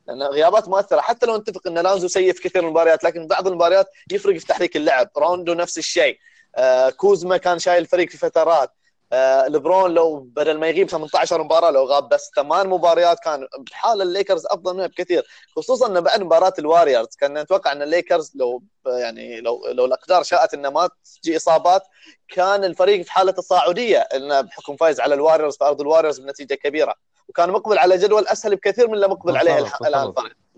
لأن 0.10 0.24
غيابات 0.24 0.68
مؤثرة. 0.68 1.02
حتى 1.02 1.26
لو 1.26 1.38
نتفق 1.38 1.68
إن 1.68 1.78
لانزو 1.78 2.08
سيء 2.08 2.34
في 2.34 2.42
كثير 2.42 2.62
من 2.62 2.68
المباريات 2.68 3.04
لكن 3.04 3.28
بعض 3.28 3.48
المباريات 3.48 3.88
يفرق 4.12 4.38
في 4.38 4.46
تحريك 4.46 4.76
اللعب. 4.76 5.10
روندو 5.18 5.54
نفس 5.54 5.78
الشيء. 5.78 6.18
آه 6.56 6.90
كوزما 6.90 7.38
كان 7.38 7.60
شايل 7.60 7.82
الفريق 7.82 8.10
في 8.10 8.18
فترات. 8.18 8.72
آه 9.14 9.48
لبرون 9.48 9.94
لو 9.94 10.20
بدل 10.20 10.58
ما 10.58 10.68
يغيب 10.68 10.90
18 10.90 11.44
مباراة 11.44 11.72
لو 11.72 11.86
غاب 11.86 12.10
بس 12.10 12.32
ثمان 12.36 12.70
مباريات 12.70 13.20
كان 13.20 13.48
بحال 13.60 14.02
الليكرز 14.02 14.46
أفضل 14.46 14.76
منه 14.76 14.88
بكثير. 14.88 15.24
خصوصا 15.56 15.88
انه 15.88 16.00
بعد 16.00 16.22
مباراة 16.24 16.54
الواريورز 16.60 17.08
كنا 17.20 17.44
نتوقع 17.44 17.72
إن 17.72 17.82
الليكرز 17.82 18.32
لو 18.36 18.64
يعني 18.86 19.42
لو 19.42 19.68
لو 19.68 19.86
الأقدار 19.86 20.24
شاءت 20.24 20.54
إنه 20.54 20.70
ما 20.70 20.90
تجي 21.24 21.38
إصابات 21.38 21.84
كان 22.28 22.64
الفريق 22.64 23.02
في 23.02 23.12
حالة 23.12 23.32
تصاعديه 23.32 24.00
انه 24.00 24.42
بحكم 24.42 24.76
فايز 24.76 25.00
على 25.00 25.16
الواريورز 25.16 25.58
في 25.58 25.64
ارض 25.64 25.82
الواريورز 25.82 26.20
بنتيجة 26.20 26.54
كبيرة. 26.54 27.09
وكان 27.30 27.50
مقبل 27.52 27.78
على 27.78 27.98
جدول 27.98 28.28
أسهل 28.28 28.56
بكثير 28.56 28.88
من 28.88 28.94
اللي 28.94 29.08
مقبل 29.08 29.38
عليه 29.38 29.68
الآن 29.82 30.14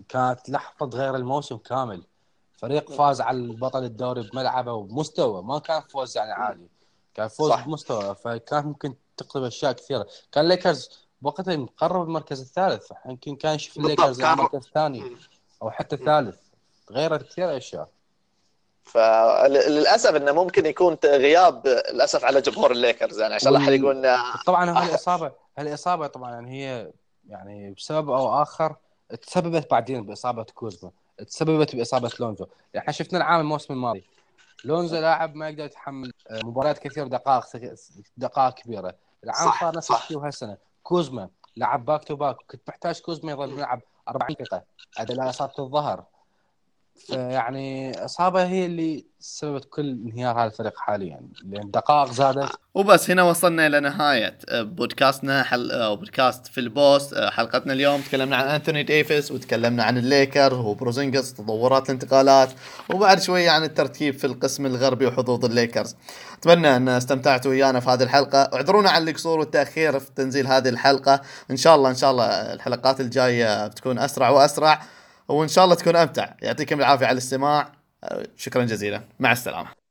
كانت 0.08 0.50
لحظة 0.50 0.98
غير 0.98 1.16
الموسم 1.16 1.56
كامل. 1.56 2.02
فريق 2.58 2.90
فاز 2.92 3.20
على 3.20 3.36
البطل 3.38 3.84
الدوري 3.84 4.22
بملعبه 4.32 4.72
وبمستوى 4.72 5.42
ما 5.42 5.58
كان 5.58 5.80
فوز 5.82 6.16
يعني 6.16 6.32
عادي. 6.32 6.68
كان 7.14 7.28
فوز 7.28 7.50
صح. 7.50 7.66
بمستوى 7.66 8.14
فكان 8.14 8.64
ممكن 8.66 8.94
تقلب 9.16 9.44
أشياء 9.44 9.72
كثيرة. 9.72 10.06
كان 10.32 10.48
ليكرز 10.48 11.06
بوقتها 11.22 11.56
مقرب 11.56 12.02
المركز 12.02 12.40
الثالث. 12.40 12.92
يمكن 13.06 13.36
كان 13.36 13.54
يشوف 13.54 13.76
الليكرز 13.76 14.20
كان- 14.20 14.32
المركز 14.32 14.66
الثاني 14.66 15.16
أو 15.62 15.70
حتى 15.70 15.96
الثالث. 15.96 16.36
تغيرت 16.86 17.22
كثير 17.22 17.56
أشياء. 17.56 17.88
فللاسف 18.84 20.14
إنه 20.14 20.32
ممكن 20.32 20.66
يكون 20.66 20.96
غياب 21.04 21.66
للأسف 21.66 22.24
على 22.24 22.40
جمهور 22.40 22.70
الليكرز 22.70 23.20
يعني 23.20 23.34
عشان 23.34 23.52
لا 23.52 23.58
أحد 23.58 23.68
وال- 23.72 23.80
يقول 23.80 23.96
إنه 24.06 24.42
طبعا 24.46 24.74
أح- 24.74 24.78
هالاصابه 24.78 25.32
هالاصابه 25.58 26.06
طبعا 26.06 26.30
يعني 26.30 26.50
هي 26.50 26.92
يعني 27.28 27.70
بسبب 27.70 28.10
أو 28.10 28.42
آخر 28.42 28.76
تسببت 29.22 29.70
بعدين 29.70 30.06
بإصابة 30.06 30.44
كوزما 30.44 30.90
تسببت 31.26 31.76
بإصابة 31.76 32.10
لونزو. 32.20 32.46
يعني 32.74 32.78
إحنا 32.82 32.92
شفنا 32.92 33.18
العام 33.18 33.40
الموسم 33.40 33.74
الماضي 33.74 34.04
لونزو 34.64 34.96
لاعب 34.96 35.34
ما 35.34 35.48
يقدر 35.48 35.64
يتحمل 35.64 36.12
آه، 36.30 36.40
مباريات 36.44 36.78
كثير 36.78 37.06
دقائق 37.06 37.44
دقائق 38.16 38.54
كبيرة. 38.54 38.94
العام 39.24 39.52
صار 39.60 39.76
نفس. 39.76 39.90
الشيء 39.90 40.18
وهالسنة. 40.18 40.56
كوزما 40.82 41.28
لعب 41.56 41.84
back 41.84 42.04
to 42.04 42.16
back 42.16 42.36
كنت 42.50 42.68
محتاج 42.68 43.00
كوزما 43.00 43.32
يظل 43.32 43.52
يلعب 43.52 43.80
40 44.08 44.34
دقيقة. 44.34 44.62
ادى 44.98 45.22
إصابة 45.22 45.54
الظهر. 45.58 46.04
فيعني 47.06 48.04
اصابه 48.04 48.46
هي 48.46 48.66
اللي 48.66 49.04
سببت 49.20 49.64
كل 49.70 49.90
انهيار 49.90 50.38
هذا 50.38 50.46
الفريق 50.46 50.78
حاليا 50.78 51.20
لأن 51.44 51.70
دقائق 51.70 52.12
زادت. 52.12 52.48
وبس 52.74 53.10
هنا 53.10 53.22
وصلنا 53.22 53.66
إلى 53.66 53.80
نهاية 53.80 54.38
بودكاستنا 54.52 55.42
حل... 55.42 55.70
أو 55.70 55.96
بودكاست 55.96 56.46
في 56.46 56.60
البوست 56.60 57.14
حلقتنا 57.14 57.72
اليوم. 57.72 58.00
تكلمنا 58.00 58.36
عن 58.36 58.46
انثوني 58.46 58.82
ديفيس 58.82 59.32
وتكلمنا 59.32 59.84
عن 59.84 59.98
الليكر 59.98 60.54
وبورزينجيس 60.54 61.34
تطورات 61.34 61.86
الانتقالات 61.86 62.50
وبعد 62.90 63.20
شوية 63.20 63.50
عن 63.50 63.64
الترتيب 63.64 64.14
في 64.14 64.26
القسم 64.26 64.66
الغربي 64.66 65.06
وحظوظ 65.06 65.44
الليكرز. 65.44 65.96
أتمنى 66.38 66.76
أن 66.76 66.88
استمتعتوا 66.88 67.50
ويانا 67.50 67.80
في 67.80 67.90
هذه 67.90 68.02
الحلقة. 68.02 68.38
اعذرونا 68.38 68.90
عن 68.90 69.08
القصور 69.08 69.38
والتأخير 69.38 69.98
في 69.98 70.10
تنزيل 70.16 70.46
هذه 70.46 70.68
الحلقة. 70.68 71.20
إن 71.50 71.56
شاء 71.56 71.76
الله 71.76 71.90
إن 71.90 71.94
شاء 71.94 72.10
الله 72.10 72.24
الحلقات 72.26 73.00
الجاية 73.00 73.66
بتكون 73.66 73.98
أسرع 73.98 74.30
وأسرع. 74.30 74.82
وإن 75.32 75.48
شاء 75.48 75.64
الله 75.64 75.74
تكون 75.76 75.96
أمتع. 75.96 76.34
يعطيكم 76.42 76.80
العافية 76.80 77.06
على 77.06 77.12
الاستماع. 77.12 77.72
شكرا 78.36 78.64
جزيلا. 78.64 79.02
مع 79.20 79.32
السلامة. 79.32 79.81